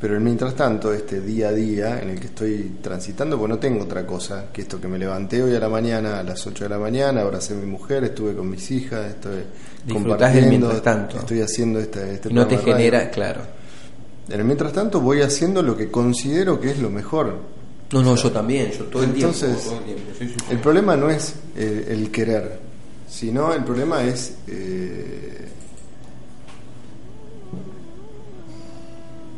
[0.00, 3.84] Pero mientras tanto, este día a día en el que estoy transitando, pues no tengo
[3.84, 6.70] otra cosa que esto que me levanté hoy a la mañana, a las 8 de
[6.70, 9.42] la mañana, abracé a mi mujer, estuve con mis hijas, estoy
[9.92, 11.18] compartiendo, mientras tanto.
[11.18, 13.42] estoy haciendo este, este No te genera, claro.
[14.30, 17.36] En el mientras tanto voy haciendo lo que considero que es lo mejor.
[17.92, 19.36] No, no, yo también, yo todo el tiempo.
[19.36, 19.70] Entonces,
[20.48, 22.58] el, problema no es eh, el querer,
[23.06, 24.32] sino el problema es...
[24.46, 25.48] Eh,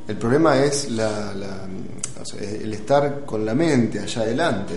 [0.08, 1.32] El problema es la,
[2.40, 4.74] el estar con la mente allá adelante.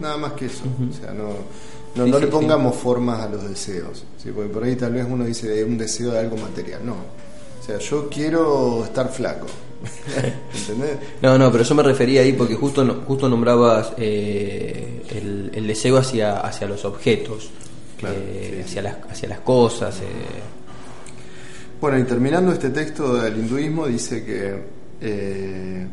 [0.00, 0.64] Nada más que eso.
[0.64, 4.04] O sea, no, no, le pongamos formas a los deseos.
[4.34, 6.84] Porque por ahí tal vez uno dice un deseo de algo material.
[6.84, 6.94] No.
[6.94, 9.46] O sea, yo quiero estar flaco.
[10.54, 10.98] ¿Entendés?
[11.20, 15.02] No, no, pero yo me refería ahí porque justo, justo nombrabas eh,
[15.52, 17.50] el, deseo hacia, hacia los objetos,
[18.02, 20.00] eh, hacia, las, hacia las cosas.
[20.00, 20.04] Eh,
[21.80, 24.62] bueno, y terminando este texto del hinduismo, dice que
[25.00, 25.86] eh,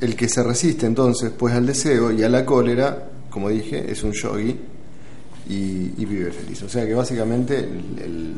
[0.00, 4.02] el que se resiste entonces pues al deseo y a la cólera, como dije, es
[4.02, 4.56] un yogi
[5.48, 6.62] y, vive feliz.
[6.62, 8.34] O sea que básicamente el,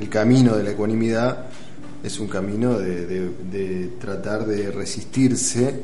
[0.00, 1.46] eh, camino de la ecuanimidad
[2.02, 5.82] es un camino de tratar de resistirse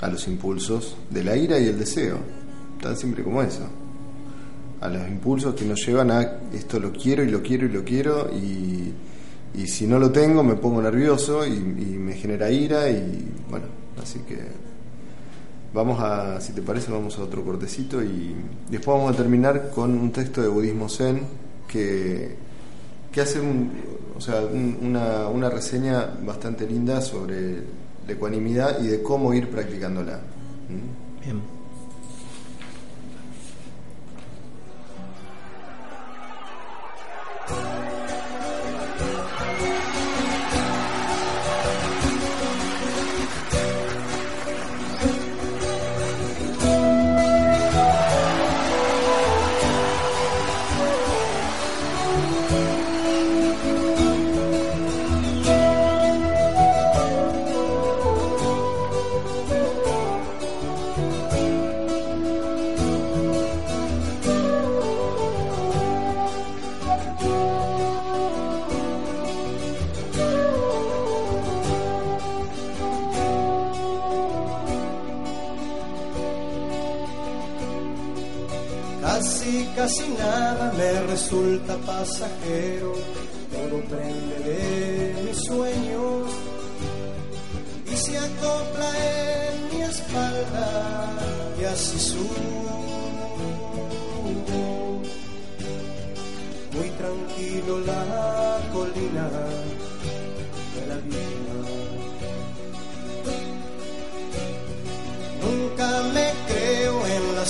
[0.00, 2.18] a los impulsos de la ira y el deseo,
[2.80, 3.79] tan simple como eso
[4.80, 6.22] a los impulsos que nos llevan a
[6.54, 8.92] esto lo quiero y lo quiero y lo quiero y,
[9.54, 13.66] y si no lo tengo me pongo nervioso y, me genera ira y bueno,
[14.02, 14.38] así que
[15.72, 18.34] vamos a, si te parece, vamos a otro cortecito y
[18.70, 21.22] después vamos a terminar con un texto de budismo zen
[21.68, 22.36] que,
[23.12, 23.38] que hace
[24.16, 27.62] o sea, una, una reseña bastante linda sobre
[28.06, 30.20] la ecuanimidad y de cómo ir practicándola.
[30.68, 31.24] ¿Mm?
[31.24, 31.59] Bien.
[81.86, 82.94] Pasajero,
[83.52, 86.30] todo prende de mis sueños
[87.92, 88.90] y se acopla
[89.48, 90.66] en mi espalda
[91.60, 92.80] y así subo.
[96.72, 99.28] Muy tranquilo la colina
[100.74, 101.56] de la vida.
[105.42, 106.49] Nunca me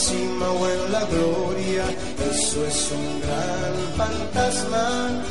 [0.09, 1.85] en la gloria
[2.33, 5.23] eso es un gran fantasma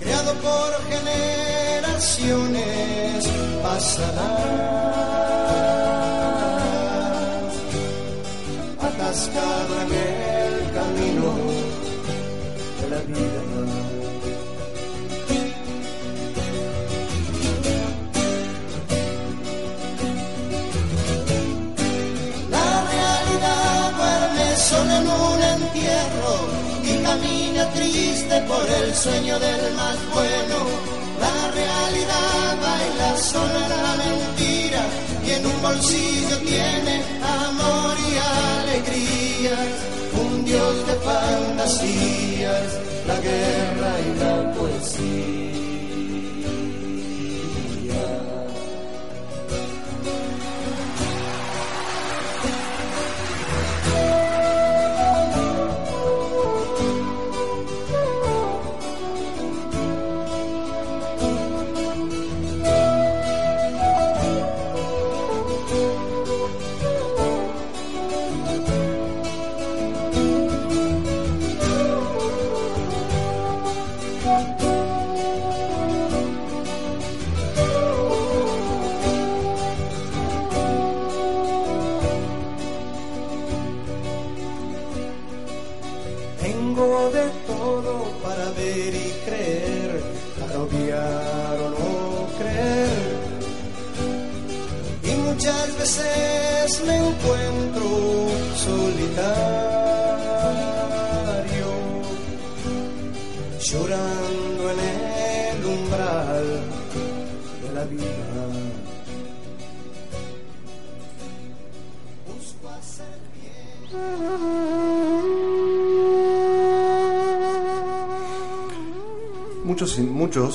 [0.00, 3.28] creado por generaciones
[3.62, 4.74] pasadas.
[8.80, 11.36] atascado en el camino
[12.80, 13.53] de la vida.
[24.96, 26.36] En un entierro
[26.82, 30.58] y camina triste por el sueño del más bueno.
[31.24, 34.82] La realidad baila sola la mentira
[35.26, 36.94] y en un bolsillo tiene
[37.46, 38.12] amor y
[38.62, 39.74] alegrías,
[40.22, 42.68] un dios de fantasías,
[43.06, 45.43] la guerra y la poesía.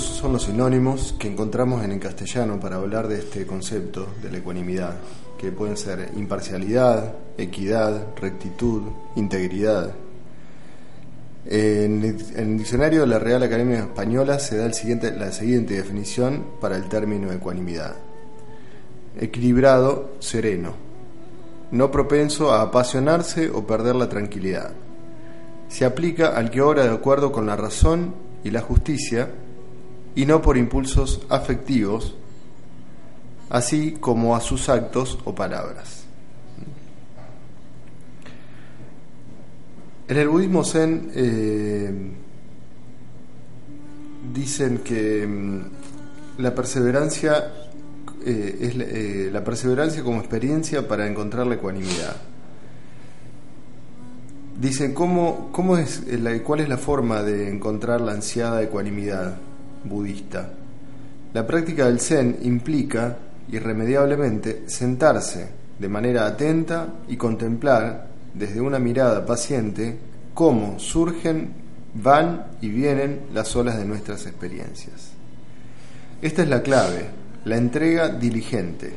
[0.02, 4.38] Son los sinónimos que encontramos en el castellano para hablar de este concepto de la
[4.38, 4.95] ecuanimidad,
[5.38, 8.84] que pueden ser imparcialidad, equidad, rectitud,
[9.16, 9.93] integridad.
[11.45, 12.04] En
[12.36, 16.76] el diccionario de la Real Academia Española se da el siguiente, la siguiente definición para
[16.76, 17.95] el término ecuanimidad.
[19.20, 20.74] Equilibrado, sereno,
[21.72, 24.72] no propenso a apasionarse o perder la tranquilidad.
[25.68, 29.30] Se aplica al que obra de acuerdo con la razón y la justicia
[30.16, 32.16] y no por impulsos afectivos,
[33.49, 36.03] así como a sus actos o palabras.
[40.07, 41.91] En el budismo zen eh,
[44.34, 47.51] dicen que mm, la perseverancia
[48.26, 52.16] eh, es la- eh, la perseverancia como experiencia para encontrar la ecuanimidad.
[54.60, 59.38] Dicen, ¿cómo, cómo es la, ¿cuál es la forma de encontrar la ansiada ecuanimidad
[59.84, 60.49] budista?
[61.34, 63.17] La práctica del Zen implica,
[63.51, 69.97] irremediablemente, sentarse de manera atenta y contemplar, desde una mirada paciente,
[70.34, 71.53] cómo surgen,
[71.93, 75.11] van y vienen las olas de nuestras experiencias.
[76.21, 77.05] Esta es la clave,
[77.45, 78.93] la entrega diligente.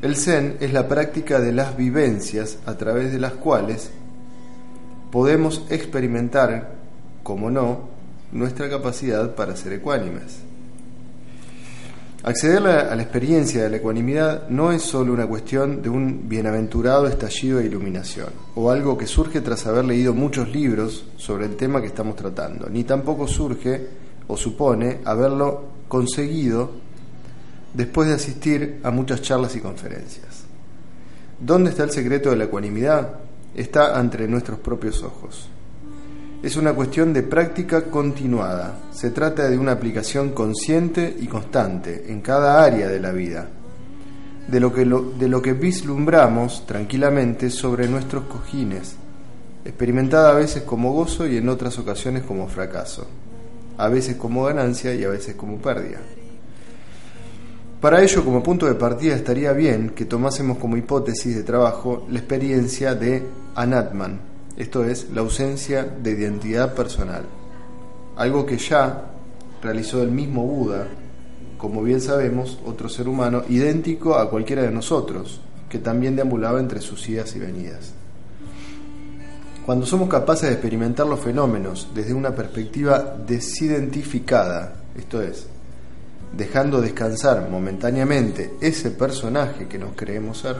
[0.00, 3.90] El Zen es la práctica de las vivencias a través de las cuales
[5.10, 6.74] podemos experimentar,
[7.22, 7.95] como no,
[8.32, 10.40] nuestra capacidad para ser ecuánimes.
[12.26, 17.06] Acceder a la, experiencia de la ecuanimidad no es solo una cuestión de un bienaventurado
[17.06, 21.80] estallido de iluminación, o algo que surge tras haber leído muchos libros sobre el tema
[21.80, 23.86] que estamos tratando, ni tampoco surge
[24.26, 26.72] o supone haberlo conseguido
[27.72, 30.46] después de asistir a muchas charlas y conferencias.
[31.38, 33.20] ¿Dónde está el secreto de la ecuanimidad?
[33.54, 35.48] Está entre nuestros propios ojos.
[36.46, 38.78] Es una cuestión de práctica continuada.
[38.92, 43.48] Se trata de una aplicación consciente y constante en cada área de la vida,
[44.46, 48.94] de lo que, vislumbramos tranquilamente sobre nuestros cojines,
[49.64, 53.08] experimentada a veces como gozo y en otras ocasiones como fracaso,
[53.76, 55.98] a veces como ganancia y a veces como pérdida.
[57.80, 62.20] Para ello, como punto de partida, estaría bien que tomásemos como hipótesis de trabajo la
[62.20, 63.24] experiencia de
[63.56, 67.24] Anatman, esto es, la ausencia de identidad personal,
[68.16, 69.10] algo que ya
[69.62, 70.86] realizó el mismo Buda,
[71.58, 76.80] como bien sabemos, otro ser humano idéntico a cualquiera de nosotros, que también deambulaba entre
[76.80, 77.92] sus idas y venidas.
[79.64, 85.48] Cuando somos capaces de experimentar los fenómenos desde una perspectiva desidentificada, esto es,
[86.36, 90.56] dejando descansar momentáneamente ese personaje que nos creemos ser,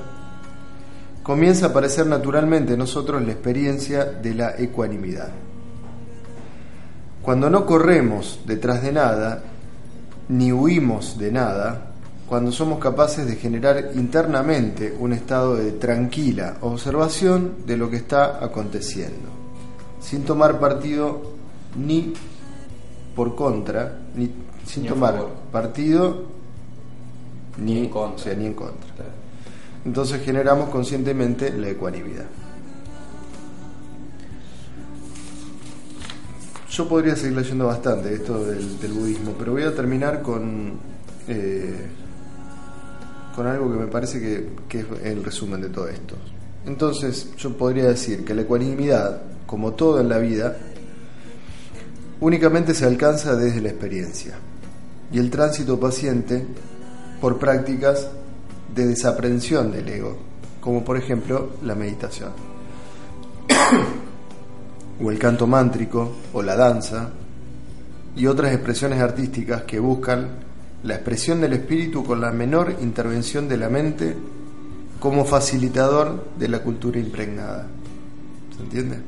[1.27, 5.31] comienza a aparecer naturalmente en nosotros la experiencia de la ecuanimidad.
[7.21, 9.43] Cuando no corremos detrás de nada,
[10.29, 11.91] ni huimos de nada,
[12.29, 18.45] cuando somos capaces de generar internamente un estado de tranquila observación de lo que está
[18.45, 19.29] aconteciendo,
[20.01, 21.23] sin tomar partido
[21.77, 22.15] ni
[23.17, 24.31] por contra, ni
[24.65, 25.31] sin Ni tomar favor.
[25.51, 26.23] partido
[27.59, 28.15] ni, Ni en contra.
[28.15, 29.26] o sea, ni en contra.
[29.87, 32.25] Entonces generamos conscientemente la ecuanimidad.
[36.69, 40.73] Yo podría seguir leyendo bastante esto del, budismo, pero voy a terminar con,
[41.29, 41.87] eh,
[43.37, 46.17] con algo que me parece que, que es el resumen de todo esto.
[46.67, 50.57] Entonces yo podría decir que la ecuanimidad, como todo en la vida,
[52.21, 54.35] únicamente se alcanza desde la experiencia
[55.13, 56.45] y el tránsito paciente
[57.21, 58.11] por prácticas
[58.77, 60.17] de desaprensión del ego,
[60.61, 62.31] como por ejemplo la meditación,
[65.03, 67.11] o el canto mántrico, o la danza,
[68.15, 70.29] y otras expresiones artísticas que buscan
[70.83, 74.15] la expresión del espíritu con la menor intervención de la mente
[75.01, 77.67] como facilitador de la cultura impregnada.
[78.57, 78.99] ¿Se entiende?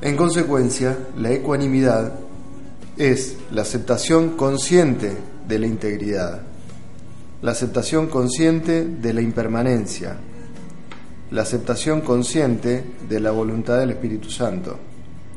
[0.00, 2.12] En consecuencia, la ecuanimidad
[2.96, 5.16] es la aceptación consciente
[5.46, 6.42] de la integridad,
[7.42, 10.16] la aceptación consciente de la impermanencia,
[11.32, 14.78] la aceptación consciente de la voluntad del Espíritu Santo,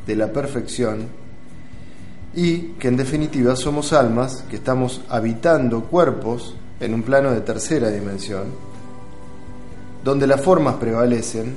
[0.05, 1.07] de la perfección
[2.35, 7.89] y que en definitiva somos almas que estamos habitando cuerpos en un plano de tercera
[7.89, 8.43] dimensión,
[10.03, 11.55] donde las formas prevalecen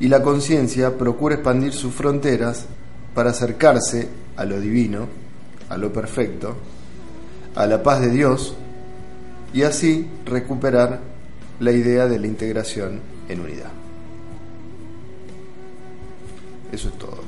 [0.00, 2.66] y la conciencia procura expandir sus fronteras
[3.14, 4.06] para acercarse
[4.36, 5.06] a lo divino,
[5.70, 6.56] a lo perfecto,
[7.54, 8.56] a la paz de Dios
[9.54, 11.00] y así recuperar
[11.60, 13.70] la idea de la integración en unidad.
[16.72, 17.20] Eso es todo.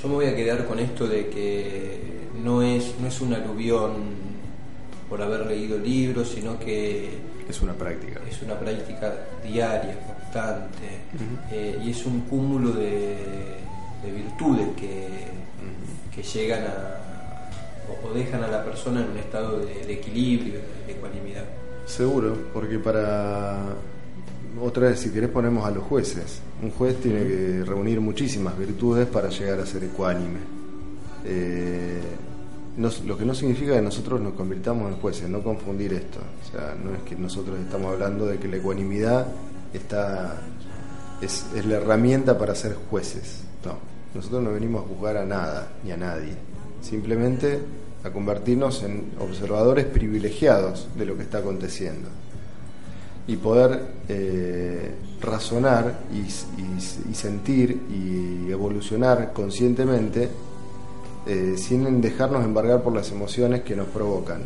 [0.00, 2.00] Yo me voy a quedar con esto de que
[2.42, 3.94] no es, no es un aluvión
[5.08, 7.10] por haber leído libros, sino que
[7.48, 8.20] Es una práctica.
[8.30, 11.02] es una práctica diaria, constante,
[11.50, 13.16] eh, y es un cúmulo de,
[14.04, 15.08] de virtudes que,
[16.14, 17.09] que llegan a,
[18.04, 21.44] o, dejan a la persona en un estado de, equilibrio, de ecuanimidad.
[21.86, 23.58] Seguro, porque para
[24.60, 26.40] otra vez, si querés, ponemos a los jueces.
[26.62, 30.40] Un juez tiene que reunir muchísimas virtudes para llegar a ser ecuánime.
[31.24, 32.00] Eh,
[32.76, 36.18] lo que no significa que nosotros nos convirtamos en jueces, no confundir esto.
[36.18, 39.26] O sea, no es que nosotros estamos hablando de que la ecuanimidad
[39.72, 40.40] está
[41.20, 43.42] es, es la herramienta para ser jueces.
[43.64, 43.74] No,
[44.14, 46.49] nosotros no venimos a juzgar a nada ni a nadie.
[46.80, 47.58] Simplemente
[48.04, 52.08] a convertirnos en observadores privilegiados de lo que está aconteciendo
[53.26, 56.20] y poder eh, razonar y,
[56.60, 60.28] y- y sentir y evolucionar conscientemente
[61.26, 64.40] eh, sin dejarnos embargar por las emociones que nos provocan,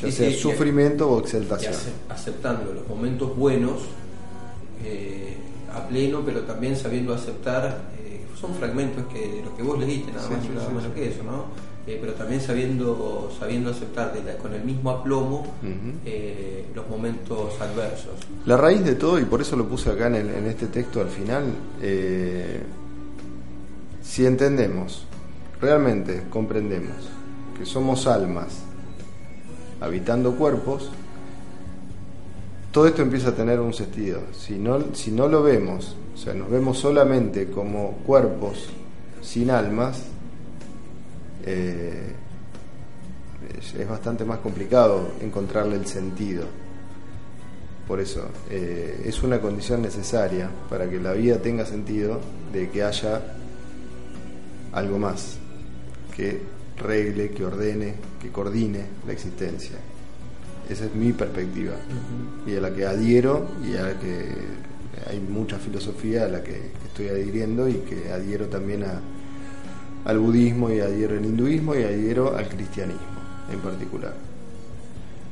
[0.00, 1.74] ya Sí, sea sí, y- sufrimiento o exaltación.
[1.74, 3.82] ace- aceptando los momentos buenos
[4.82, 5.36] eh,
[5.72, 7.82] a pleno, pero también sabiendo aceptar,
[8.40, 10.88] son fragmentos que lo que vos leíste, nada Sí, más nada sí.
[10.94, 11.44] que eso, ¿no?
[11.86, 15.46] Eh, pero también sabiendo, sabiendo aceptar de la- con el mismo aplomo
[16.06, 18.12] eh, los momentos adversos.
[18.46, 21.00] La raíz de todo, y por eso lo puse acá en, el- en este texto
[21.02, 21.44] al final,
[21.82, 22.62] eh,
[24.02, 25.06] si entendemos,
[25.60, 26.96] realmente comprendemos
[27.58, 28.48] que somos almas
[29.80, 30.90] habitando cuerpos,
[32.72, 34.20] todo esto empieza a tener un sentido.
[34.32, 38.68] Si no, si no lo vemos, o sea, nos vemos solamente como cuerpos
[39.22, 40.02] sin almas,
[41.44, 42.12] eh,
[43.58, 46.46] es, es bastante más complicado encontrarle el sentido.
[47.86, 52.18] Por eso, eh, es una condición necesaria para que la vida tenga sentido
[52.52, 53.20] de que haya
[54.72, 55.36] algo más
[56.16, 56.40] que
[56.78, 59.76] regle, que ordene, que coordine la existencia.
[60.68, 61.74] Esa es mi perspectiva
[62.46, 64.28] y a la que adhiero y a la que
[65.06, 69.00] hay mucha filosofía a la que estoy adhiriendo y que adhiero también a,
[70.04, 73.00] al budismo y adhiero al hinduismo y adhiero al cristianismo
[73.52, 74.14] en particular.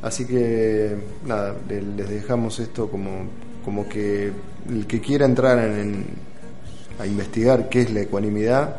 [0.03, 0.97] Así que
[1.27, 3.27] nada, le- les dejamos esto como,
[3.64, 4.33] como que
[4.68, 6.05] el que quiera entrar en,
[6.99, 8.77] a investigar qué es la ecuanimidad,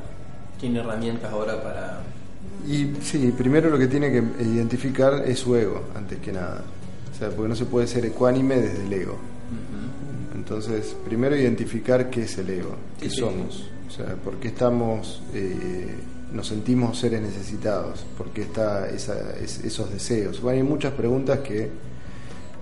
[0.60, 2.02] Tiene herramientas ahora para...
[2.68, 6.62] y sí, primero lo que tiene que identificar es su ego, antes que nada.
[7.14, 9.18] O sea, porque no se puede ser ecuánime desde el ego.
[10.36, 15.88] Entonces, primero identificar qué es el ego, qué Sí, somos, sea, por qué estamos, eh,
[16.32, 20.42] nos sentimos seres necesitados, por qué está esa, es- esos deseos.
[20.42, 21.70] Bueno, hay muchas preguntas que,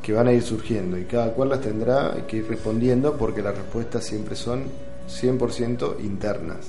[0.02, 3.56] que van a ir surgiendo y cada cual las tendrá que ir respondiendo porque las
[3.56, 4.64] respuestas siempre son
[5.08, 6.68] 100% internas.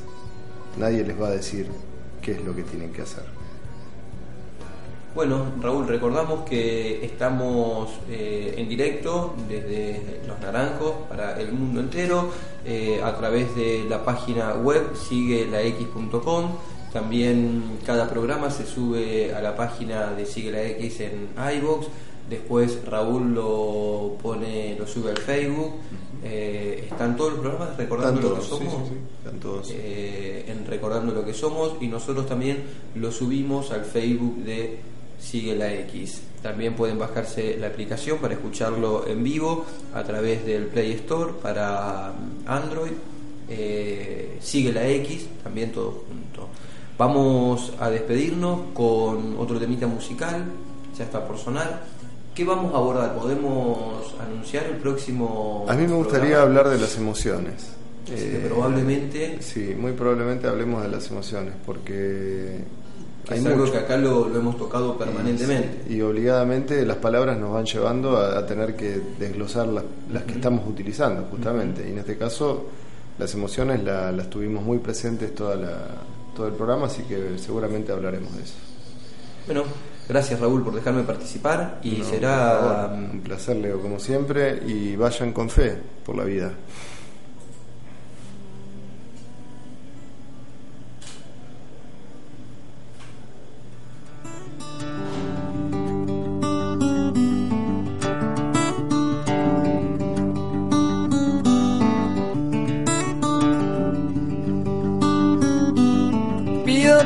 [0.78, 1.66] Nadie les va a decir
[2.20, 3.24] qué es lo que tienen que hacer.
[5.14, 12.30] Bueno, Raúl, recordamos que estamos eh, en directo desde Los Naranjos para el mundo entero
[12.64, 16.52] eh, a través de la página web sigue la x.com.
[16.94, 21.88] También cada programa se sube a la página de Sigue la X en iBox.
[22.30, 25.72] Después Raúl lo pone, lo sube al Facebook.
[26.24, 28.74] Eh, están todos los programas recordando lo que somos.
[29.18, 29.70] Están todos.
[29.70, 32.62] en recordando lo que somos y nosotros también
[32.94, 34.91] lo subimos al Facebook de
[35.22, 36.20] Sigue la X.
[36.42, 39.64] También pueden bajarse la aplicación para escucharlo en vivo
[39.94, 42.92] a través del Play Store para mm, Android.
[43.48, 46.48] Eh, Sigue la X, también todo junto.
[46.98, 50.44] Vamos a despedirnos con otro temita musical,
[50.96, 51.82] ya está por sonar.
[52.34, 53.14] ¿Qué vamos a abordar?
[53.14, 55.66] ¿Podemos anunciar el próximo?
[55.68, 57.74] A mí me gustaría hablar de las emociones.
[58.10, 59.40] Eh, probablemente.
[59.40, 62.64] Sí, muy probablemente hablemos de las emociones, porque
[63.30, 65.92] es algo que acá lo, hemos tocado permanentemente.
[65.92, 71.24] Y, obligadamente las palabras nos van llevando a, tener que desglosar las, que estamos utilizando,
[71.30, 71.86] justamente.
[71.86, 72.66] Y en este caso,
[73.18, 75.56] las emociones las tuvimos muy presentes toda
[76.34, 78.54] todo el programa, así que seguramente hablaremos de eso.
[79.46, 79.64] Bueno,
[80.08, 82.90] gracias Raúl por dejarme participar y será...
[82.92, 86.52] un placer, Leo, como siempre, y vayan con fe por la vida.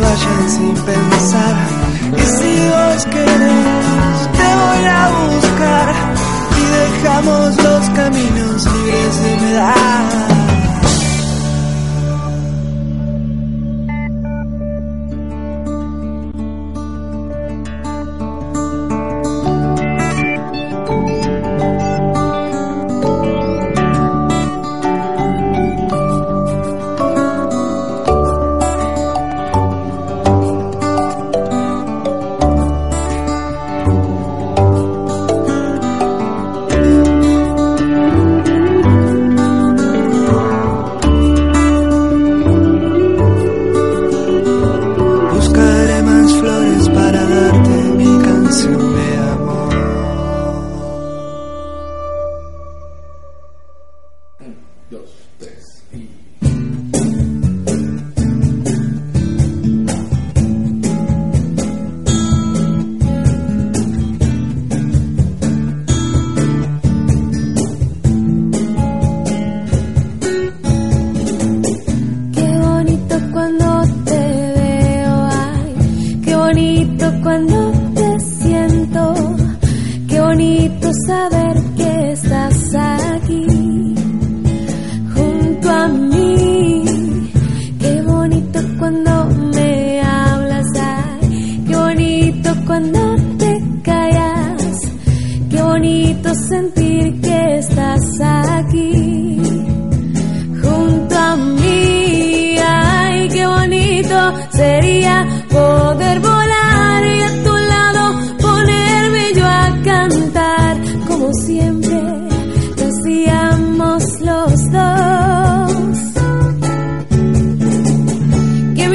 [0.00, 1.56] vayan sin pensar.
[2.16, 5.94] Y si vos querés, te voy a buscar
[6.60, 9.89] y dejamos los caminos libres de humedad.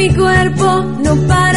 [0.07, 1.54] mi cuerpo no para.